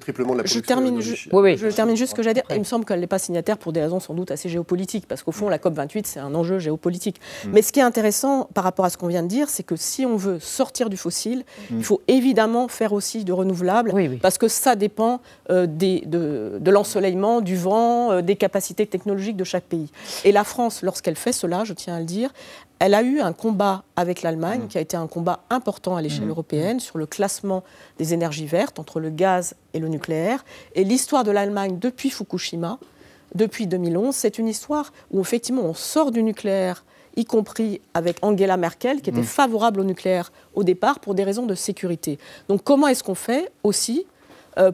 Je 0.44 0.60
termine, 0.60 1.00
je 1.00 1.68
termine 1.74 1.96
juste 1.96 2.10
ce 2.10 2.14
que 2.14 2.22
j'ai 2.22 2.30
à 2.30 2.34
dire. 2.34 2.44
Il 2.50 2.58
me 2.58 2.64
semble 2.64 2.84
qu'elle 2.84 3.00
n'est 3.00 3.06
pas 3.06 3.18
signataire 3.18 3.58
pour 3.58 3.72
des 3.72 3.80
raisons 3.80 4.00
sans 4.00 4.14
doute 4.14 4.30
assez 4.30 4.48
géopolitiques, 4.48 5.06
parce 5.06 5.22
qu'au 5.22 5.32
fond, 5.32 5.48
la 5.48 5.58
COP28, 5.58 6.02
c'est 6.04 6.20
un 6.20 6.34
enjeu 6.34 6.58
géopolitique. 6.58 7.20
Mm. 7.44 7.48
Mais 7.52 7.62
ce 7.62 7.72
qui 7.72 7.80
est 7.80 7.84
intéressant 7.84 8.48
par 8.54 8.64
rapport 8.64 8.84
à 8.84 8.90
ce 8.90 8.96
qu'on 8.96 9.08
vient 9.08 9.22
de 9.22 9.28
dire, 9.28 9.48
c'est 9.48 9.62
que 9.62 9.76
si 9.76 10.06
on 10.06 10.16
veut 10.16 10.38
sortir 10.38 10.88
du 10.90 10.96
fossile, 10.96 11.44
mm. 11.70 11.78
il 11.78 11.84
faut 11.84 12.00
évidemment 12.08 12.68
faire 12.68 12.92
aussi 12.92 13.24
de 13.24 13.32
renouvelables, 13.32 13.92
parce 14.22 14.38
que 14.38 14.48
ça 14.48 14.76
dépend 14.76 15.20
euh, 15.50 15.66
des, 15.66 16.02
de, 16.06 16.58
de 16.60 16.70
l'ensoleillement, 16.70 17.40
du 17.40 17.56
vent, 17.56 18.12
euh, 18.12 18.22
des 18.22 18.36
capacités 18.36 18.86
technologiques 18.86 19.36
de 19.36 19.44
chaque 19.44 19.64
pays. 19.64 19.90
Et 20.24 20.32
la 20.32 20.44
France, 20.44 20.82
lorsqu'elle 20.82 21.16
fait 21.16 21.32
cela, 21.32 21.64
je 21.64 21.72
tiens 21.72 21.96
à 21.96 22.00
le 22.00 22.04
dire, 22.04 22.30
elle 22.78 22.94
a 22.94 23.02
eu 23.02 23.20
un 23.20 23.32
combat 23.32 23.82
avec 23.96 24.22
l'Allemagne, 24.22 24.62
mmh. 24.62 24.68
qui 24.68 24.78
a 24.78 24.80
été 24.80 24.96
un 24.96 25.06
combat 25.06 25.40
important 25.50 25.96
à 25.96 26.02
l'échelle 26.02 26.26
mmh. 26.26 26.30
européenne, 26.30 26.80
sur 26.80 26.98
le 26.98 27.06
classement 27.06 27.64
des 27.98 28.14
énergies 28.14 28.46
vertes 28.46 28.78
entre 28.78 29.00
le 29.00 29.10
gaz 29.10 29.54
et 29.74 29.78
le 29.78 29.88
nucléaire. 29.88 30.44
Et 30.74 30.84
l'histoire 30.84 31.24
de 31.24 31.30
l'Allemagne 31.30 31.78
depuis 31.78 32.10
Fukushima, 32.10 32.78
depuis 33.34 33.66
2011, 33.66 34.14
c'est 34.14 34.38
une 34.38 34.48
histoire 34.48 34.92
où 35.10 35.20
effectivement 35.20 35.62
on 35.62 35.74
sort 35.74 36.12
du 36.12 36.22
nucléaire 36.22 36.84
y 37.16 37.24
compris 37.24 37.80
avec 37.94 38.18
Angela 38.22 38.56
Merkel, 38.56 39.00
qui 39.00 39.10
était 39.10 39.20
mmh. 39.20 39.24
favorable 39.24 39.80
au 39.80 39.84
nucléaire 39.84 40.32
au 40.54 40.62
départ 40.62 41.00
pour 41.00 41.14
des 41.14 41.24
raisons 41.24 41.46
de 41.46 41.54
sécurité. 41.56 42.18
Donc 42.48 42.62
comment 42.62 42.86
est-ce 42.86 43.02
qu'on 43.02 43.16
fait 43.16 43.50
aussi 43.64 44.06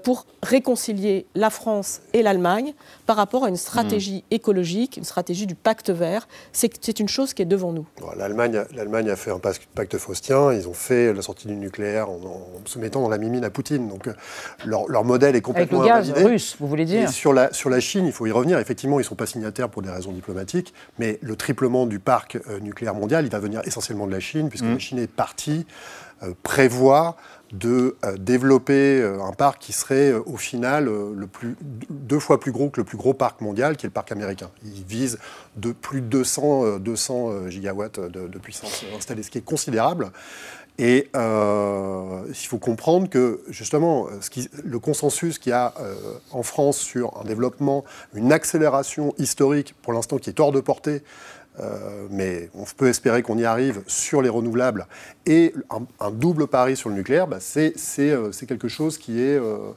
pour 0.03 0.27
réconcilier 0.43 1.27
la 1.35 1.51
France 1.51 2.01
et 2.13 2.23
l'Allemagne 2.23 2.75
par 3.07 3.17
rapport 3.17 3.45
à 3.45 3.49
une 3.49 3.57
stratégie 3.57 4.25
mmh. 4.31 4.35
écologique, 4.35 4.97
une 4.97 5.05
stratégie 5.05 5.47
du 5.47 5.55
pacte 5.55 5.91
vert. 5.91 6.29
C'est 6.53 7.01
une 7.01 7.09
chose 7.09 7.35
qui 7.35 7.43
est 7.43 7.47
devant 7.47 7.73
nous. 7.73 7.87
L'Allemagne 8.17 9.11
a 9.11 9.17
fait 9.17 9.31
un 9.31 9.39
pacte 9.39 9.99
faustien, 9.99 10.53
ils 10.53 10.69
ont 10.69 10.75
fait 10.75 11.13
la 11.13 11.23
sortie 11.23 11.47
du 11.49 11.55
nucléaire 11.55 12.09
en, 12.09 12.21
se 12.65 12.79
mettant 12.79 13.03
dans 13.03 13.09
la 13.09 13.19
mimine 13.19 13.45
à 13.45 13.51
Poutine. 13.51 13.89
Donc 13.89 14.09
euh, 14.09 14.15
leur, 14.65 15.05
modèle 15.05 15.37
est 15.37 15.41
complètement 15.41 15.83
Avec 15.83 16.07
le 16.07 16.13
gaz 16.13 16.25
russe, 16.25 16.57
vous 16.59 16.67
voulez 16.67 16.85
dire 16.85 17.11
sur 17.11 17.33
la, 17.33 17.53
sur 17.53 17.71
la 17.71 17.81
Chine, 17.81 18.07
il 18.07 18.13
faut 18.13 18.27
y 18.27 18.33
revenir. 18.33 18.59
Effectivement, 18.59 18.99
ils 18.99 19.03
ne 19.03 19.09
sont 19.09 19.15
pas 19.15 19.27
signataires 19.27 19.69
pour 19.69 19.83
des 19.83 19.91
raisons 19.91 20.13
diplomatiques, 20.13 20.73
mais 20.99 21.19
le 21.23 21.37
triplement 21.37 21.87
du 21.87 21.99
parc 21.99 22.39
euh, 22.49 22.61
nucléaire 22.61 22.95
mondial, 22.95 23.25
il 23.25 23.31
va 23.31 23.39
venir 23.39 23.61
essentiellement 23.65 24.07
de 24.07 24.13
la 24.13 24.21
Chine, 24.21 24.49
puisque 24.49 24.65
mmh. 24.65 24.73
la 24.73 24.79
Chine 24.79 24.99
est 24.99 25.11
partie 25.11 25.67
prévoit 26.43 27.17
de 27.55 27.97
euh, 28.05 28.17
développer 28.17 29.01
euh, 29.01 29.23
un 29.23 29.33
parc 29.33 29.61
qui 29.61 29.73
serait 29.73 30.11
euh, 30.11 30.23
au 30.27 30.37
final 30.37 30.91
deux 31.89 32.19
fois 32.19 32.41
plus 32.41 32.53
gros 32.53 32.69
que 32.69 32.81
le 32.81 32.85
plus 32.85 32.99
gros 32.99 33.15
parc 33.15 33.41
mondial, 33.41 33.77
qui 33.77 33.87
est 33.87 33.89
le 33.89 33.93
parc 33.93 34.11
américain. 34.13 34.51
Il 34.65 34.85
vise 34.85 35.19
de 35.57 35.73
plus 35.73 36.01
de 36.01 36.07
200, 36.07 36.79
200 36.79 37.49
gigawatts 37.49 38.01
de, 38.01 38.39
puissance 38.39 38.85
installée, 38.97 39.23
ce 39.23 39.31
qui 39.31 39.39
est 39.39 39.45
considérable. 39.45 40.11
Et 40.79 41.09
il 41.15 42.47
faut 42.49 42.59
comprendre 42.59 43.09
que 43.09 43.41
justement, 43.49 44.09
le 44.65 44.79
consensus 44.81 45.39
qu'il 45.39 45.51
y 45.51 45.53
a 45.53 45.73
en 46.33 46.43
France 46.43 46.79
sur 46.79 47.21
un 47.21 47.25
développement, 47.25 47.85
une 48.15 48.33
accélération 48.33 49.15
historique, 49.19 49.75
pour 49.83 49.93
l'instant 49.93 50.19
qui 50.19 50.31
est 50.31 50.41
hors 50.41 50.53
de 50.53 50.61
portée, 50.61 51.03
euh, 51.61 52.07
mais 52.11 52.51
on 52.55 52.65
peut 52.77 52.89
espérer 52.89 53.23
qu'on 53.23 53.39
y 53.39 53.45
arrive 53.45 53.83
sur 53.87 54.23
les 54.23 54.29
renouvelables. 54.29 54.87
Et 55.27 55.55
un, 56.01 56.11
double 56.11 56.47
pari 56.47 56.77
sur 56.77 56.89
le 56.89 56.97
nucléaire, 56.97 57.27
bah, 57.27 57.39
euh, 57.39 58.29
c'est 58.33 58.47
quelque 58.47 58.69
chose 58.69 58.99
qui 58.99 59.21
est... 59.21 59.39
Euh, 59.39 59.71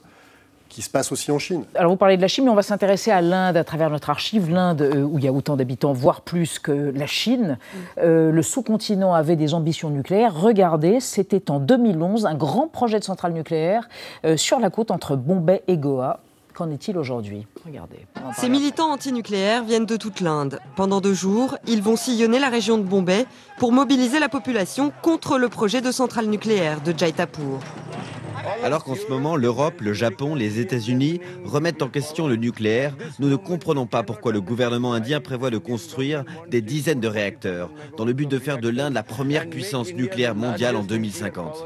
qui 0.69 0.81
se 0.81 0.89
passe 0.89 1.13
aussi 1.13 1.31
en 1.31 1.39
Chine. 1.39 1.63
Alors 1.75 1.91
vous 1.91 1.97
parlez 1.97 2.17
de 2.17 2.21
la 2.21 2.27
Chine, 2.27 2.43
mais 2.43 2.51
on 2.51 2.55
va 2.55 2.61
s'intéresser 2.61 3.09
à 3.09 3.21
l'Inde 3.21 3.55
à 3.55 3.63
travers 3.63 3.89
notre 3.89 4.09
archive. 4.09 4.51
L'Inde, 4.51 5.07
où 5.09 5.17
il 5.17 5.23
y 5.23 5.27
a 5.27 5.31
autant 5.31 5.55
d'habitants, 5.55 5.93
voire 5.93 6.21
plus 6.21 6.59
que 6.59 6.91
la 6.93 7.07
Chine. 7.07 7.57
le 7.95 8.41
sous-continent 8.41 9.13
avait 9.13 9.37
des 9.37 9.53
ambitions 9.53 9.89
nucléaires. 9.89 10.35
Regardez, 10.35 10.99
c'était 10.99 11.49
en 11.49 11.61
2011 11.61 12.25
un 12.25 12.35
grand 12.35 12.67
projet 12.67 12.99
de 12.99 13.05
centrale 13.05 13.31
nucléaire 13.31 13.87
sur 14.35 14.59
la 14.59 14.69
côte 14.69 14.91
entre 14.91 15.15
Bombay 15.15 15.63
et 15.69 15.77
Goa. 15.77 16.19
Qu'en 16.57 16.71
est-il 16.71 16.97
aujourd'hui? 16.97 17.45
Regardez. 17.67 18.07
Ces 18.35 18.49
militants 18.49 18.91
antinucléaires 18.91 19.63
viennent 19.63 19.85
de 19.85 19.95
toute 19.95 20.21
l'Inde. 20.21 20.57
Pendant 20.75 21.01
deux 21.01 21.13
jours, 21.13 21.55
ils 21.67 21.83
vont 21.83 21.95
sillonner 21.95 22.39
la 22.39 22.49
région 22.49 22.79
de 22.79 22.83
Bombay 22.83 23.27
pour 23.59 23.71
mobiliser 23.71 24.17
la 24.17 24.27
population 24.27 24.91
contre 25.03 25.37
le 25.37 25.49
projet 25.49 25.81
de 25.81 25.91
centrale 25.91 26.25
nucléaire 26.25 26.81
de 26.81 26.97
Jaitapur. 26.97 27.59
Alors 28.63 28.83
qu'en 28.83 28.95
ce 28.95 29.05
moment, 29.07 29.35
l'Europe, 29.35 29.81
le 29.81 29.93
Japon, 29.93 30.33
les 30.33 30.59
États-Unis 30.59 31.21
remettent 31.45 31.83
en 31.83 31.89
question 31.89 32.27
le 32.27 32.37
nucléaire, 32.37 32.95
nous 33.19 33.29
ne 33.29 33.35
comprenons 33.35 33.85
pas 33.85 34.01
pourquoi 34.01 34.31
le 34.31 34.41
gouvernement 34.41 34.93
indien 34.93 35.21
prévoit 35.21 35.51
de 35.51 35.59
construire 35.59 36.23
des 36.49 36.63
dizaines 36.63 36.99
de 36.99 37.07
réacteurs, 37.07 37.69
dans 37.97 38.05
le 38.05 38.13
but 38.13 38.27
de 38.27 38.39
faire 38.39 38.57
de 38.57 38.69
l'Inde 38.69 38.95
la 38.95 39.03
première 39.03 39.47
puissance 39.47 39.93
nucléaire 39.93 40.33
mondiale 40.33 40.75
en 40.75 40.81
2050. 40.81 41.65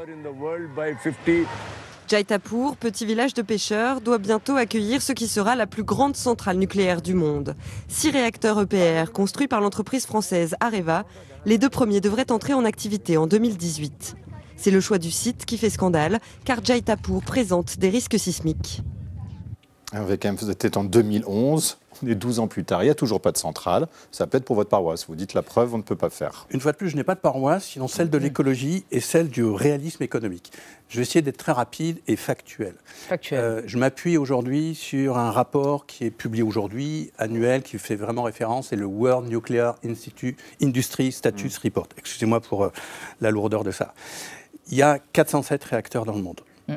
Jaitapur, 2.12 2.76
petit 2.76 3.06
village 3.06 3.32
de 3.32 3.40
pêcheurs, 3.40 4.02
doit 4.02 4.18
bientôt 4.18 4.56
accueillir 4.56 5.00
ce 5.00 5.14
qui 5.14 5.26
sera 5.26 5.56
la 5.56 5.66
plus 5.66 5.82
grande 5.82 6.14
centrale 6.14 6.58
nucléaire 6.58 7.00
du 7.00 7.14
monde. 7.14 7.56
Six 7.88 8.10
réacteurs 8.10 8.60
EPR 8.60 9.12
construits 9.14 9.48
par 9.48 9.62
l'entreprise 9.62 10.04
française 10.04 10.54
Areva, 10.60 11.06
les 11.46 11.56
deux 11.56 11.70
premiers 11.70 12.02
devraient 12.02 12.30
entrer 12.30 12.52
en 12.52 12.66
activité 12.66 13.16
en 13.16 13.26
2018. 13.26 14.16
C'est 14.58 14.70
le 14.70 14.82
choix 14.82 14.98
du 14.98 15.10
site 15.10 15.46
qui 15.46 15.56
fait 15.56 15.70
scandale, 15.70 16.18
car 16.44 16.62
Jaitapur 16.62 17.22
présente 17.22 17.78
des 17.78 17.88
risques 17.88 18.18
sismiques. 18.18 18.82
En 19.94 20.84
2011, 20.84 21.78
on 22.02 22.06
est 22.06 22.14
12 22.14 22.38
ans 22.38 22.46
plus 22.46 22.64
tard, 22.64 22.82
il 22.82 22.86
n'y 22.86 22.90
a 22.90 22.94
toujours 22.94 23.20
pas 23.20 23.32
de 23.32 23.36
centrale. 23.36 23.88
Ça 24.10 24.26
peut 24.26 24.38
être 24.38 24.44
pour 24.44 24.56
votre 24.56 24.70
paroisse. 24.70 25.06
Vous 25.06 25.14
dites 25.14 25.34
la 25.34 25.42
preuve, 25.42 25.74
on 25.74 25.78
ne 25.78 25.82
peut 25.82 25.96
pas 25.96 26.10
faire. 26.10 26.46
Une 26.50 26.60
fois 26.60 26.72
de 26.72 26.76
plus, 26.76 26.88
je 26.88 26.96
n'ai 26.96 27.04
pas 27.04 27.14
de 27.14 27.20
paroisse, 27.20 27.64
sinon 27.64 27.88
celle 27.88 28.10
de 28.10 28.18
l'écologie 28.18 28.84
et 28.90 29.00
celle 29.00 29.28
du 29.28 29.44
réalisme 29.44 30.02
économique. 30.02 30.52
Je 30.88 30.96
vais 30.96 31.02
essayer 31.02 31.22
d'être 31.22 31.38
très 31.38 31.52
rapide 31.52 32.00
et 32.06 32.16
factuel. 32.16 32.74
Factuel. 32.84 33.40
Euh, 33.40 33.62
je 33.66 33.78
m'appuie 33.78 34.16
aujourd'hui 34.16 34.74
sur 34.74 35.16
un 35.16 35.30
rapport 35.30 35.86
qui 35.86 36.04
est 36.04 36.10
publié 36.10 36.42
aujourd'hui, 36.42 37.10
annuel, 37.18 37.62
qui 37.62 37.78
fait 37.78 37.96
vraiment 37.96 38.22
référence, 38.24 38.68
c'est 38.68 38.76
le 38.76 38.86
World 38.86 39.28
Nuclear 39.28 39.76
Institute 39.84 40.38
Industry 40.60 41.12
Status 41.12 41.58
mm. 41.58 41.60
Report. 41.64 41.88
Excusez-moi 41.96 42.40
pour 42.40 42.64
euh, 42.64 42.72
la 43.20 43.30
lourdeur 43.30 43.64
de 43.64 43.70
ça. 43.70 43.94
Il 44.70 44.76
y 44.76 44.82
a 44.82 44.98
407 44.98 45.64
réacteurs 45.64 46.04
dans 46.04 46.14
le 46.14 46.22
monde. 46.22 46.40
Mm. 46.68 46.74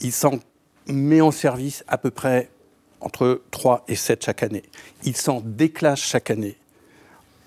Ils 0.00 0.12
sont 0.12 0.40
met 0.86 1.20
en 1.20 1.30
service 1.30 1.84
à 1.88 1.98
peu 1.98 2.10
près 2.10 2.48
entre 3.02 3.42
3 3.50 3.84
et 3.88 3.96
7 3.96 4.24
chaque 4.24 4.42
année. 4.42 4.62
Il 5.04 5.16
s'en 5.16 5.42
déclasse 5.44 6.00
chaque 6.00 6.30
année 6.30 6.56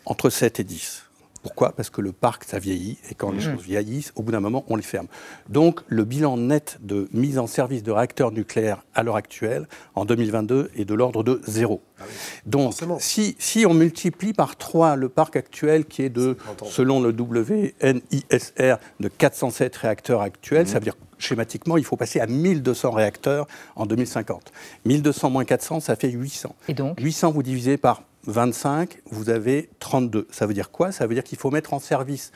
entre 0.05 0.29
7 0.29 0.59
et 0.59 0.63
10. 0.63 1.05
Pourquoi? 1.45 1.73
Parce 1.73 1.91
que 1.91 2.01
le 2.01 2.11
parc, 2.11 2.43
ça 2.43 2.57
vieillit, 2.57 2.97
et 3.11 3.13
quand 3.13 3.29
les 3.29 3.37
mmh. 3.37 3.51
choses 3.51 3.61
vieillissent, 3.61 4.11
au 4.15 4.23
bout 4.23 4.31
d'un 4.31 4.39
moment, 4.39 4.65
on 4.67 4.75
les 4.75 4.81
ferme. 4.81 5.05
Donc, 5.47 5.81
le 5.85 6.03
bilan 6.03 6.37
net 6.37 6.79
de 6.81 7.07
mise 7.13 7.37
en 7.37 7.45
service 7.45 7.83
de 7.83 7.91
réacteurs 7.91 8.31
nucléaires 8.31 8.83
à 8.95 9.03
l'heure 9.03 9.15
actuelle, 9.15 9.67
en 9.93 10.05
2022, 10.05 10.71
est 10.75 10.85
de 10.85 10.93
l'ordre 10.95 11.21
de 11.21 11.41
zéro. 11.45 11.83
Ah 11.99 12.03
Donc, 12.47 12.73
si, 12.97 13.35
si, 13.37 13.63
on 13.67 13.75
multiplie 13.75 14.33
par 14.33 14.55
3 14.55 14.95
le 14.95 15.07
parc 15.07 15.35
actuel, 15.35 15.85
qui 15.85 16.01
est 16.01 16.09
de, 16.09 16.35
selon 16.63 16.99
le 16.99 17.09
WNISR, 17.11 18.77
de 18.99 19.07
407 19.07 19.75
réacteurs 19.75 20.21
actuels, 20.21 20.63
mmh. 20.63 20.67
ça 20.67 20.79
veut 20.79 20.85
dire 20.85 20.97
schématiquement, 21.17 21.77
il 21.77 21.85
faut 21.85 21.97
passer 21.97 22.19
à 22.19 22.27
1200 22.27 22.91
réacteurs 22.91 23.47
en 23.75 23.85
2050. 23.85 24.51
1200 24.85 25.29
moins 25.29 25.45
400, 25.45 25.79
ça 25.79 25.95
fait 25.95 26.09
800. 26.09 26.55
Et 26.67 26.73
donc 26.73 26.99
800, 26.99 27.31
vous 27.31 27.43
divisez 27.43 27.77
par 27.77 28.03
25, 28.27 28.97
vous 29.11 29.29
avez 29.29 29.69
32. 29.79 30.27
Ça 30.31 30.45
veut 30.45 30.53
dire 30.53 30.71
quoi? 30.71 30.91
Ça 30.91 31.07
veut 31.07 31.13
dire 31.13 31.23
qu'il 31.23 31.37
faut 31.37 31.51
mettre 31.51 31.73
en 31.73 31.79
service 31.79 32.31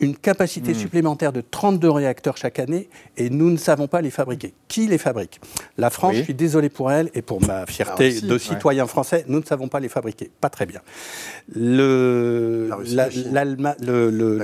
une 0.00 0.16
capacité 0.16 0.72
hmm. 0.72 0.76
supplémentaire 0.76 1.32
de 1.32 1.40
32 1.40 1.90
réacteurs 1.90 2.36
chaque 2.36 2.58
année 2.58 2.88
et 3.16 3.30
nous 3.30 3.50
ne 3.50 3.56
savons 3.56 3.86
pas 3.86 4.00
les 4.00 4.10
fabriquer. 4.10 4.52
Qui 4.68 4.86
les 4.86 4.98
fabrique? 4.98 5.40
La 5.78 5.90
France, 5.90 6.16
je 6.16 6.22
suis 6.22 6.34
désolé 6.34 6.68
pour 6.68 6.90
elle 6.92 7.10
et 7.14 7.22
pour 7.22 7.44
ma 7.46 7.66
fierté 7.66 8.18
ah, 8.22 8.26
de 8.26 8.38
citoyen 8.38 8.86
français, 8.86 9.24
nous 9.28 9.40
ne 9.40 9.44
savons 9.44 9.68
pas 9.68 9.80
les 9.80 9.88
fabriquer. 9.88 10.30
Pas 10.40 10.50
très 10.50 10.66
bien. 10.66 10.80
Le, 11.54 12.70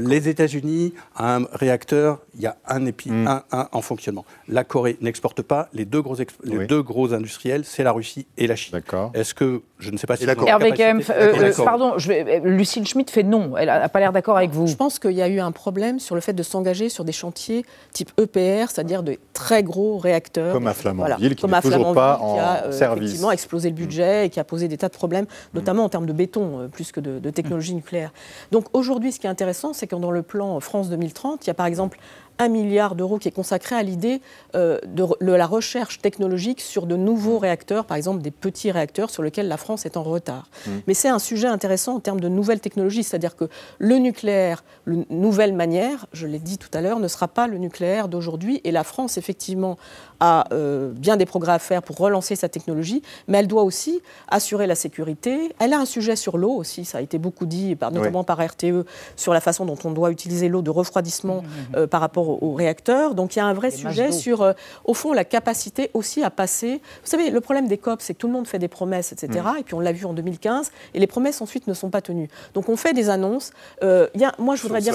les 0.00 0.29
États-Unis, 0.29 0.94
un 1.16 1.44
réacteur, 1.52 2.20
il 2.35 2.42
y 2.42 2.46
a 2.46 2.57
un, 2.66 2.87
épi, 2.87 3.11
hmm. 3.11 3.26
un, 3.26 3.42
un, 3.52 3.68
en 3.72 3.83
fonctionnement. 3.83 4.24
La 4.48 4.64
Corée 4.64 4.96
n'exporte 5.00 5.42
pas. 5.42 5.68
Les 5.72 5.85
deux 5.85 6.02
gros, 6.02 6.16
les 6.44 6.66
deux 6.66 6.83
gros 6.83 7.12
industriels, 7.12 7.64
c'est 7.64 7.83
la 7.83 7.92
Russie 7.92 8.26
et 8.37 8.46
la 8.46 8.57
Chine. 8.57 8.72
D'accord. 8.72 9.11
Est-ce 9.14 9.35
que, 9.35 9.62
je 9.79 9.90
ne 9.90 9.96
sais 9.96 10.07
pas 10.07 10.16
si... 10.16 10.24
Hervé 10.24 10.72
euh, 10.81 11.00
euh, 11.11 11.52
pardon, 11.64 11.98
je 11.98 12.09
vais, 12.09 12.40
Lucille 12.44 12.87
Schmitt 12.87 13.11
fait 13.11 13.22
non. 13.22 13.57
Elle 13.57 13.66
n'a 13.66 13.88
pas 13.88 14.00
l'air 14.00 14.12
d'accord 14.12 14.37
avec 14.37 14.50
vous. 14.50 14.66
Je 14.66 14.74
pense 14.74 14.98
qu'il 15.07 15.16
y 15.16 15.23
a 15.23 15.29
eu 15.29 15.40
un 15.40 15.53
problème 15.53 15.99
sur 16.01 16.14
le 16.14 16.21
fait 16.21 16.33
de 16.33 16.42
s'engager 16.42 16.88
sur 16.88 17.05
des 17.05 17.12
chantiers 17.12 17.64
type 17.92 18.11
EPR, 18.19 18.71
c'est-à-dire 18.71 19.03
de 19.03 19.19
très 19.33 19.62
gros 19.62 19.99
réacteurs. 19.99 20.53
Comme 20.53 20.66
à 20.66 20.75
Flamanville, 20.75 21.37
qui 21.37 21.47
n'est 21.47 21.61
toujours 21.61 21.95
pas 21.95 22.19
en 22.21 22.38
a, 22.38 22.64
euh, 22.64 22.73
service. 22.73 23.05
effectivement 23.05 23.31
explosé 23.31 23.69
le 23.71 23.75
budget 23.75 24.27
et 24.27 24.31
qui 24.31 24.40
a 24.40 24.45
posé 24.45 24.69
des 24.69 24.77
tas 24.77 24.88
de 24.88 24.95
problèmes, 24.95 25.27
notamment 25.55 25.85
en 25.85 25.88
termes 25.88 26.07
de 26.07 26.12
béton, 26.12 26.61
euh, 26.61 26.69
plus 26.69 26.92
que 26.92 27.01
de, 27.01 27.19
de 27.19 27.31
technologie 27.31 27.75
nucléaire. 27.75 28.12
Donc 28.53 28.66
aujourd'hui, 28.73 29.12
ce 29.12 29.21
qui 29.21 29.27
est 29.27 29.31
intéressant, 29.31 29.73
c'est 29.73 29.87
que 29.87 29.97
dans 29.97 30.11
le 30.11 30.23
plan 30.23 30.59
France 30.61 30.88
2030, 30.88 31.45
il 31.45 31.49
y 31.49 31.51
a 31.51 31.55
par 31.55 31.66
exemple 31.66 31.99
un 32.38 32.49
milliard 32.49 32.94
d'euros 32.94 33.18
qui 33.18 33.29
est 33.29 33.33
consacré 33.33 33.77
à 33.77 33.83
l'idée 33.83 34.20
euh, 34.55 34.79
de, 34.87 35.07
la 35.20 35.46
recherche 35.46 36.01
technologique 36.01 36.61
sur 36.61 36.87
de 36.87 36.96
nouveaux 36.96 37.38
réacteurs, 37.38 37.85
par 37.85 37.96
exemple 37.96 38.22
des 38.22 38.31
petits 38.31 38.70
réacteurs 38.70 39.11
sur 39.11 39.22
lesquels 39.22 39.49
la 39.49 39.57
France 39.57 39.87
est 39.87 39.96
en 39.96 40.03
retard. 40.03 40.49
Mmh. 40.66 40.70
Mais 40.87 40.94
c'est 40.94 41.09
un 41.09 41.18
sujet 41.18 41.49
intéressant 41.49 41.96
en 41.96 42.01
termes 42.01 42.20
de 42.20 42.29
nouvelles 42.29 42.61
technologies, 42.61 43.03
c'est-à-dire 43.03 43.37
que 43.37 43.49
le 43.79 43.96
nucléaire, 43.96 44.64
nouvelle 44.87 45.53
manière, 45.53 46.07
je 46.12 46.27
l'ai 46.27 46.38
dit 46.38 46.59
tout 46.59 46.70
à 46.72 46.81
l'heure, 46.81 47.01
ne 47.01 47.09
sera 47.09 47.29
pas 47.29 47.46
le 47.46 47.59
nucléaire 47.59 48.09
d'aujourd'hui. 48.09 48.61
Et 48.64 48.70
la 48.70 48.85
France, 48.85 49.18
effectivement, 49.18 49.77
a 50.20 50.46
euh, 50.53 50.92
bien 50.92 51.16
des 51.16 51.27
progrès 51.27 51.53
à 51.53 51.59
faire 51.59 51.83
pour 51.83 51.96
relancer 51.96 52.37
sa 52.37 52.49
technologie, 52.49 53.03
mais 53.29 53.38
elle 53.38 53.49
doit 53.49 53.62
aussi 53.62 54.01
assurer 54.29 54.66
la 54.66 54.75
sécurité. 54.75 55.55
Elle 55.59 55.72
a 55.72 55.79
un 55.79 55.85
sujet 55.85 56.16
sur 56.16 56.38
l'eau 56.38 56.53
aussi, 56.53 56.85
ça 56.85 56.99
a 56.99 57.01
été 57.01 57.18
beaucoup 57.18 57.46
dit, 57.46 57.77
notamment 57.92 58.25
par 58.25 58.44
RTE, 58.44 58.85
sur 59.16 59.33
la 59.33 59.40
façon 59.40 59.64
dont 59.64 59.79
on 59.85 59.90
doit 59.90 60.11
utiliser 60.11 60.49
l'eau 60.49 60.62
de 60.62 60.70
refroidissement 60.70 61.42
mmh, 61.42 61.44
mmh, 61.44 61.72
mmh. 61.72 61.77
Euh, 61.77 61.87
par 61.87 62.01
rapport 62.01 62.26
aux, 62.29 62.55
réacteurs. 62.55 63.15
Donc 63.15 63.37
il 63.37 63.39
y 63.39 63.43
a 63.43 63.47
un 63.47 63.55
vrai 63.55 63.71
sujet 63.71 64.12
sur, 64.12 64.43
euh, 64.43 64.53
au 64.85 64.95
fond, 64.95 65.12
la 65.12 65.25
capacité 65.25 65.91
aussi 65.95 66.23
à 66.23 66.31
passer. 66.31 66.81
Vous 67.03 67.11
savez, 67.11 67.31
le 67.31 67.41
problème 67.41 67.69
des 67.69 67.79
COP, 67.79 68.01
c'est 68.01 68.15
que 68.15 68.19
tout 68.19 68.27
le 68.27 68.33
monde 68.33 68.47
fait 68.47 68.59
des 68.59 68.69
promesses, 68.69 69.12
etc. 69.12 69.47
Et 69.59 69.62
puis 69.62 69.75
on 69.75 69.81
l'a 69.81 69.93
vu 69.93 70.05
en 70.05 70.12
2015, 70.12 70.71
et 70.95 70.99
les 70.99 71.07
promesses 71.07 71.41
ensuite 71.41 71.67
ne 71.67 71.75
sont 71.75 71.91
pas 71.91 72.01
tenues. 72.01 72.29
Donc 72.55 72.69
on 72.69 72.77
fait 72.77 72.93
des 72.93 73.11
annonces. 73.11 73.53
Y 73.83 74.25
a, 74.25 74.33
moi, 74.39 74.57
je 74.57 74.62
voudrais 74.62 74.81
dire, 74.81 74.95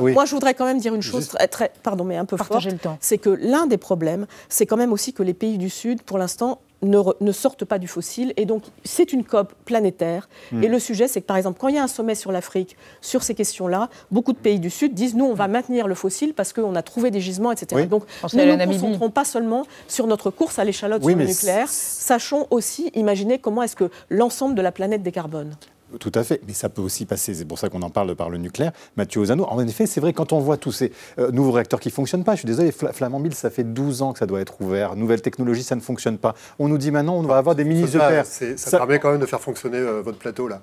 moi, 0.00 0.24
je 0.24 0.34
voudrais 0.34 0.54
quand 0.54 0.64
même 0.64 0.78
dire 0.78 0.94
une 0.94 1.02
chose 1.02 1.28
très, 1.28 1.48
très 1.48 1.72
pardon, 1.82 2.04
mais 2.04 2.16
un 2.16 2.24
peu 2.24 2.36
forte. 2.36 2.66
C'est 3.00 3.18
que 3.18 3.30
l'un 3.30 3.66
des 3.66 3.78
problèmes, 3.78 4.26
c'est 4.48 4.66
quand 4.66 4.76
même 4.76 4.92
aussi 4.92 5.12
que 5.12 5.22
les 5.22 5.34
pays 5.34 5.58
du 5.58 5.70
Sud, 5.70 6.02
pour 6.02 6.18
l'instant, 6.18 6.60
ne, 6.82 7.32
sortent 7.32 7.64
pas 7.64 7.78
du 7.78 7.88
fossile. 7.88 8.32
Et 8.36 8.44
donc, 8.44 8.64
c'est 8.84 9.12
une 9.12 9.24
COP 9.24 9.52
planétaire. 9.64 10.28
Hmm. 10.50 10.62
Et 10.62 10.68
le 10.68 10.78
sujet, 10.78 11.08
c'est 11.08 11.20
que, 11.20 11.26
par 11.26 11.36
exemple, 11.36 11.58
quand 11.60 11.68
il 11.68 11.76
y 11.76 11.78
a 11.78 11.82
un 11.82 11.88
sommet 11.88 12.14
sur 12.14 12.32
l'Afrique, 12.32 12.76
sur 13.00 13.22
ces 13.22 13.34
questions-là, 13.34 13.88
beaucoup 14.10 14.32
de 14.32 14.38
pays 14.38 14.60
du 14.60 14.70
Sud 14.70 14.94
disent, 14.94 15.14
nous, 15.14 15.24
on 15.24 15.34
va 15.34 15.48
maintenir 15.48 15.88
le 15.88 15.94
fossile 15.94 16.34
parce 16.34 16.52
qu'on 16.52 16.74
a 16.74 16.82
trouvé 16.82 17.10
des 17.10 17.20
gisements, 17.20 17.52
etc. 17.52 17.86
Donc, 17.86 18.04
nous 18.32 18.38
ne 18.38 18.64
nous 18.64 18.72
concentrons 18.72 19.10
pas 19.10 19.24
seulement 19.24 19.66
sur 19.88 20.06
notre 20.06 20.30
course 20.30 20.58
à 20.58 20.64
l'échalote 20.64 21.02
sur 21.02 21.16
le 21.16 21.24
nucléaire. 21.24 21.68
Sachons 21.68 22.46
aussi 22.50 22.90
imaginer 22.94 23.38
comment 23.38 23.62
est-ce 23.62 23.76
que 23.76 23.90
l'ensemble 24.10 24.54
de 24.54 24.62
la 24.62 24.72
planète 24.72 25.02
décarbone. 25.02 25.54
Tout 25.98 26.12
à 26.14 26.22
fait, 26.22 26.40
mais 26.46 26.52
ça 26.52 26.68
peut 26.68 26.82
aussi 26.82 27.06
passer, 27.06 27.34
c'est 27.34 27.44
pour 27.44 27.58
ça 27.58 27.68
qu'on 27.68 27.82
en 27.82 27.90
parle 27.90 28.14
par 28.14 28.30
le 28.30 28.38
nucléaire. 28.38 28.72
Mathieu 28.96 29.20
Ozano, 29.20 29.44
en 29.44 29.66
effet, 29.66 29.86
c'est 29.86 30.00
vrai, 30.00 30.12
quand 30.12 30.32
on 30.32 30.40
voit 30.40 30.56
tous 30.56 30.72
ces 30.72 30.92
euh, 31.18 31.30
nouveaux 31.30 31.52
réacteurs 31.52 31.80
qui 31.80 31.88
ne 31.88 31.92
fonctionnent 31.92 32.24
pas, 32.24 32.32
je 32.32 32.40
suis 32.40 32.46
désolé, 32.46 32.72
Flamanville, 32.72 33.34
ça 33.34 33.50
fait 33.50 33.64
12 33.64 34.02
ans 34.02 34.12
que 34.12 34.18
ça 34.18 34.26
doit 34.26 34.40
être 34.40 34.60
ouvert, 34.60 34.96
nouvelle 34.96 35.22
technologie, 35.22 35.62
ça 35.62 35.76
ne 35.76 35.80
fonctionne 35.80 36.18
pas. 36.18 36.34
On 36.58 36.68
nous 36.68 36.78
dit 36.78 36.90
maintenant, 36.90 37.16
on 37.16 37.22
va 37.22 37.36
avoir 37.36 37.54
des 37.54 37.64
mini-EPR. 37.64 38.24
Ça, 38.24 38.56
ça, 38.56 38.78
permet 38.78 38.98
quand 38.98 39.12
même 39.12 39.20
de 39.20 39.26
faire 39.26 39.40
fonctionner 39.40 39.78
euh, 39.78 40.02
votre 40.02 40.18
plateau, 40.18 40.48
là. 40.48 40.60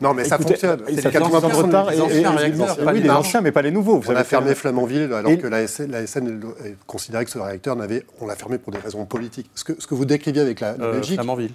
Non, 0.00 0.14
mais 0.14 0.24
ça 0.24 0.38
fonctionne. 0.38 0.80
C'est 0.86 0.94
les 0.94 1.02
80% 1.02 1.50
de 1.50 1.56
retard. 1.56 1.90
Les 1.90 2.00
anciens 2.00 2.30
réacteurs. 2.30 2.78
Oui, 2.86 3.00
les 3.00 3.10
anciens, 3.10 3.40
mais 3.40 3.52
pas 3.52 3.62
les 3.62 3.70
nouveaux. 3.70 4.00
on 4.06 4.16
a 4.16 4.24
fermé 4.24 4.54
Flamanville 4.54 5.12
alors 5.12 5.36
que 5.38 5.46
la 5.46 5.66
SN, 5.66 6.40
considérait 6.86 7.24
que 7.24 7.30
ce 7.30 7.38
réacteur 7.38 7.76
n'avait. 7.76 8.04
On 8.20 8.26
l'a 8.26 8.36
fermé 8.36 8.58
pour 8.58 8.72
des 8.72 8.78
raisons 8.78 9.04
politiques. 9.04 9.50
Ce 9.54 9.64
que, 9.64 9.72
ce 9.78 9.86
que 9.86 9.94
vous 9.94 10.04
décriviez 10.04 10.40
avec 10.40 10.60
la, 10.60 10.70
euh, 10.80 10.92
Belgique. 10.92 11.14
Flamanville. 11.14 11.52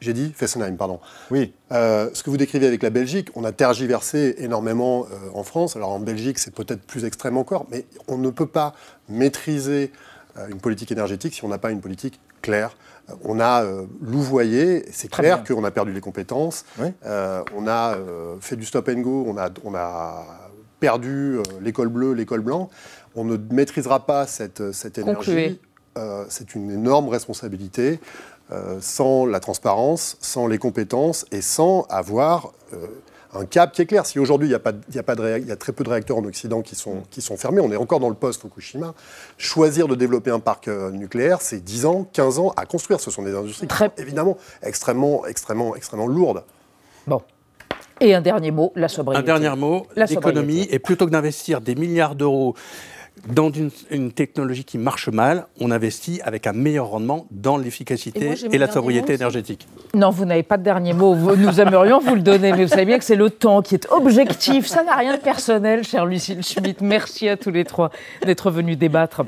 J'ai 0.00 0.14
dit 0.14 0.32
Fessenheim, 0.34 0.76
pardon. 0.76 0.98
Oui. 1.30 1.52
Euh, 1.72 2.08
ce 2.14 2.22
que 2.22 2.30
vous 2.30 2.38
décrivez 2.38 2.66
avec 2.66 2.82
la 2.82 2.88
Belgique, 2.88 3.28
on 3.34 3.44
a 3.44 3.52
tergiversé 3.52 4.34
énormément 4.38 5.06
euh, 5.12 5.28
en 5.34 5.42
France. 5.42 5.76
Alors 5.76 5.90
en 5.90 6.00
Belgique, 6.00 6.38
c'est 6.38 6.54
peut-être 6.54 6.82
plus 6.82 7.04
extrême 7.04 7.36
encore, 7.36 7.66
mais 7.70 7.84
on 8.08 8.16
ne 8.16 8.30
peut 8.30 8.46
pas 8.46 8.74
maîtriser 9.10 9.92
euh, 10.38 10.48
une 10.48 10.58
politique 10.58 10.90
énergétique 10.90 11.34
si 11.34 11.44
on 11.44 11.48
n'a 11.48 11.58
pas 11.58 11.70
une 11.70 11.82
politique 11.82 12.18
claire. 12.40 12.78
on 13.24 13.38
a 13.38 13.62
louvoyé, 14.00 14.86
c'est 14.90 15.10
clair 15.10 15.44
qu'on 15.44 15.64
a 15.64 15.70
perdu 15.70 15.92
les 15.92 16.00
compétences. 16.00 16.64
on 17.04 17.68
a 17.68 17.98
fait 18.40 18.56
du 18.56 18.64
stop 18.64 18.88
and 18.88 19.00
go, 19.00 19.26
on 19.28 19.36
a, 19.36 19.50
on 19.64 19.74
a 19.74 20.24
perdu 20.78 21.36
l'école 21.60 21.88
bleue, 21.88 22.14
l'école 22.14 22.40
blanc. 22.40 22.70
On 23.14 23.24
ne 23.24 23.36
maîtrisera 23.36 24.06
pas 24.06 24.26
cette, 24.26 24.72
cette 24.72 24.96
énergie. 24.96 25.60
c'est 26.30 26.54
une 26.54 26.70
énorme 26.70 27.10
responsabilité. 27.10 28.00
Euh, 28.52 28.78
sans 28.80 29.26
la 29.26 29.38
transparence, 29.38 30.16
sans 30.20 30.48
les 30.48 30.58
compétences 30.58 31.24
et 31.30 31.40
sans 31.40 31.86
avoir 31.88 32.50
euh, 32.72 32.86
un 33.32 33.44
cap 33.44 33.70
qui 33.70 33.82
est 33.82 33.86
clair. 33.86 34.06
Si 34.06 34.18
aujourd'hui 34.18 34.48
il 34.48 34.50
y, 34.50 34.56
a 34.56 34.58
pas, 34.58 34.72
y, 34.92 34.98
a 34.98 35.04
pas 35.04 35.14
de 35.14 35.38
y 35.46 35.52
a 35.52 35.56
très 35.56 35.72
peu 35.72 35.84
de 35.84 35.88
réacteurs 35.88 36.16
en 36.16 36.24
Occident 36.24 36.60
qui 36.60 36.74
sont, 36.74 37.04
qui 37.10 37.22
sont 37.22 37.36
fermés, 37.36 37.60
on 37.60 37.70
est 37.70 37.76
encore 37.76 38.00
dans 38.00 38.08
le 38.08 38.16
post-Fukushima, 38.16 38.92
choisir 39.38 39.86
de 39.86 39.94
développer 39.94 40.32
un 40.32 40.40
parc 40.40 40.66
euh, 40.66 40.90
nucléaire, 40.90 41.42
c'est 41.42 41.62
10 41.62 41.86
ans, 41.86 42.08
15 42.12 42.40
ans 42.40 42.52
à 42.56 42.66
construire. 42.66 42.98
Ce 42.98 43.12
sont 43.12 43.22
des 43.22 43.36
industries 43.36 43.68
évidemment 43.98 44.36
extrêmement, 44.64 45.26
extrêmement, 45.26 45.76
extrêmement 45.76 46.08
lourdes. 46.08 46.42
Bon. 47.06 47.22
Et 48.00 48.14
un 48.14 48.20
dernier 48.20 48.50
mot, 48.50 48.72
la 48.74 48.88
sobriété. 48.88 49.30
Un 49.30 49.38
dernier 49.38 49.56
mot, 49.56 49.86
l'économie. 49.94 50.66
Et 50.70 50.80
plutôt 50.80 51.06
que 51.06 51.12
d'investir 51.12 51.60
des 51.60 51.76
milliards 51.76 52.16
d'euros 52.16 52.56
dans 53.28 53.50
une, 53.50 54.12
technologie 54.12 54.64
qui 54.64 54.78
marche 54.78 55.08
mal, 55.08 55.46
on 55.60 55.70
investit 55.70 56.20
avec 56.22 56.46
un 56.46 56.52
meilleur 56.52 56.86
rendement 56.86 57.26
dans 57.30 57.56
l'efficacité 57.56 58.32
et, 58.50 58.58
la 58.58 58.70
sobriété 58.70 59.14
énergétique. 59.14 59.66
Non, 59.94 60.10
vous 60.10 60.24
n'avez 60.24 60.42
pas 60.42 60.56
de 60.56 60.62
dernier 60.62 60.92
mot. 60.92 61.14
Nous 61.14 61.60
aimerions 61.60 62.00
vous 62.00 62.14
le 62.14 62.22
donner, 62.22 62.52
mais 62.52 62.64
vous 62.64 62.70
savez 62.70 62.84
bien 62.84 62.98
que 62.98 63.04
c'est 63.04 63.16
le 63.16 63.30
temps 63.30 63.62
qui 63.62 63.74
est 63.74 63.90
objectif. 63.90 64.66
Ça 64.66 64.82
n'a 64.82 64.96
rien 64.96 65.16
de 65.16 65.20
personnel, 65.20 65.84
cher 65.84 66.06
Lucille 66.06 66.42
Schmitt. 66.42 66.80
Merci 66.80 67.28
à 67.28 67.36
tous 67.36 67.50
les 67.50 67.64
trois 67.64 67.90
d'être 68.24 68.50
venus 68.50 68.78
débattre 68.78 69.22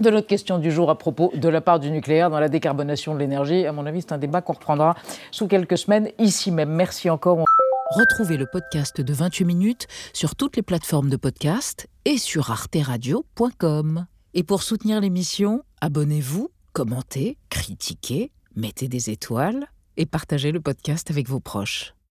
de 0.00 0.10
notre 0.10 0.26
question 0.26 0.58
du 0.58 0.70
jour 0.70 0.90
à 0.90 0.98
propos 0.98 1.32
de 1.34 1.48
la 1.48 1.60
part 1.60 1.80
du 1.80 1.90
nucléaire 1.90 2.30
dans 2.30 2.40
la 2.40 2.48
décarbonation 2.48 3.14
de 3.14 3.18
l'énergie. 3.18 3.66
À 3.66 3.72
mon 3.72 3.86
avis, 3.86 4.02
c'est 4.02 4.12
un 4.12 4.18
débat 4.18 4.40
qu'on 4.40 4.54
reprendra 4.54 4.96
sous 5.30 5.46
quelques 5.46 5.78
semaines 5.78 6.08
ici 6.18 6.50
même. 6.50 6.70
Merci 6.70 7.10
encore. 7.10 7.44
Retrouvez 7.90 8.36
le 8.36 8.46
podcast 8.46 9.00
de 9.00 9.12
28 9.12 9.44
minutes 9.44 9.86
sur 10.12 10.34
toutes 10.34 10.56
les 10.56 10.62
plateformes 10.62 11.10
de 11.10 11.16
podcast 11.16 11.86
et 12.04 12.18
sur 12.18 12.50
arteradio.com. 12.50 14.06
Et 14.34 14.42
pour 14.42 14.62
soutenir 14.62 15.00
l'émission, 15.00 15.62
abonnez-vous, 15.80 16.50
commentez, 16.72 17.38
critiquez, 17.50 18.32
mettez 18.56 18.88
des 18.88 19.10
étoiles 19.10 19.66
et 19.96 20.06
partagez 20.06 20.52
le 20.52 20.60
podcast 20.60 21.10
avec 21.10 21.28
vos 21.28 21.40
proches. 21.40 21.94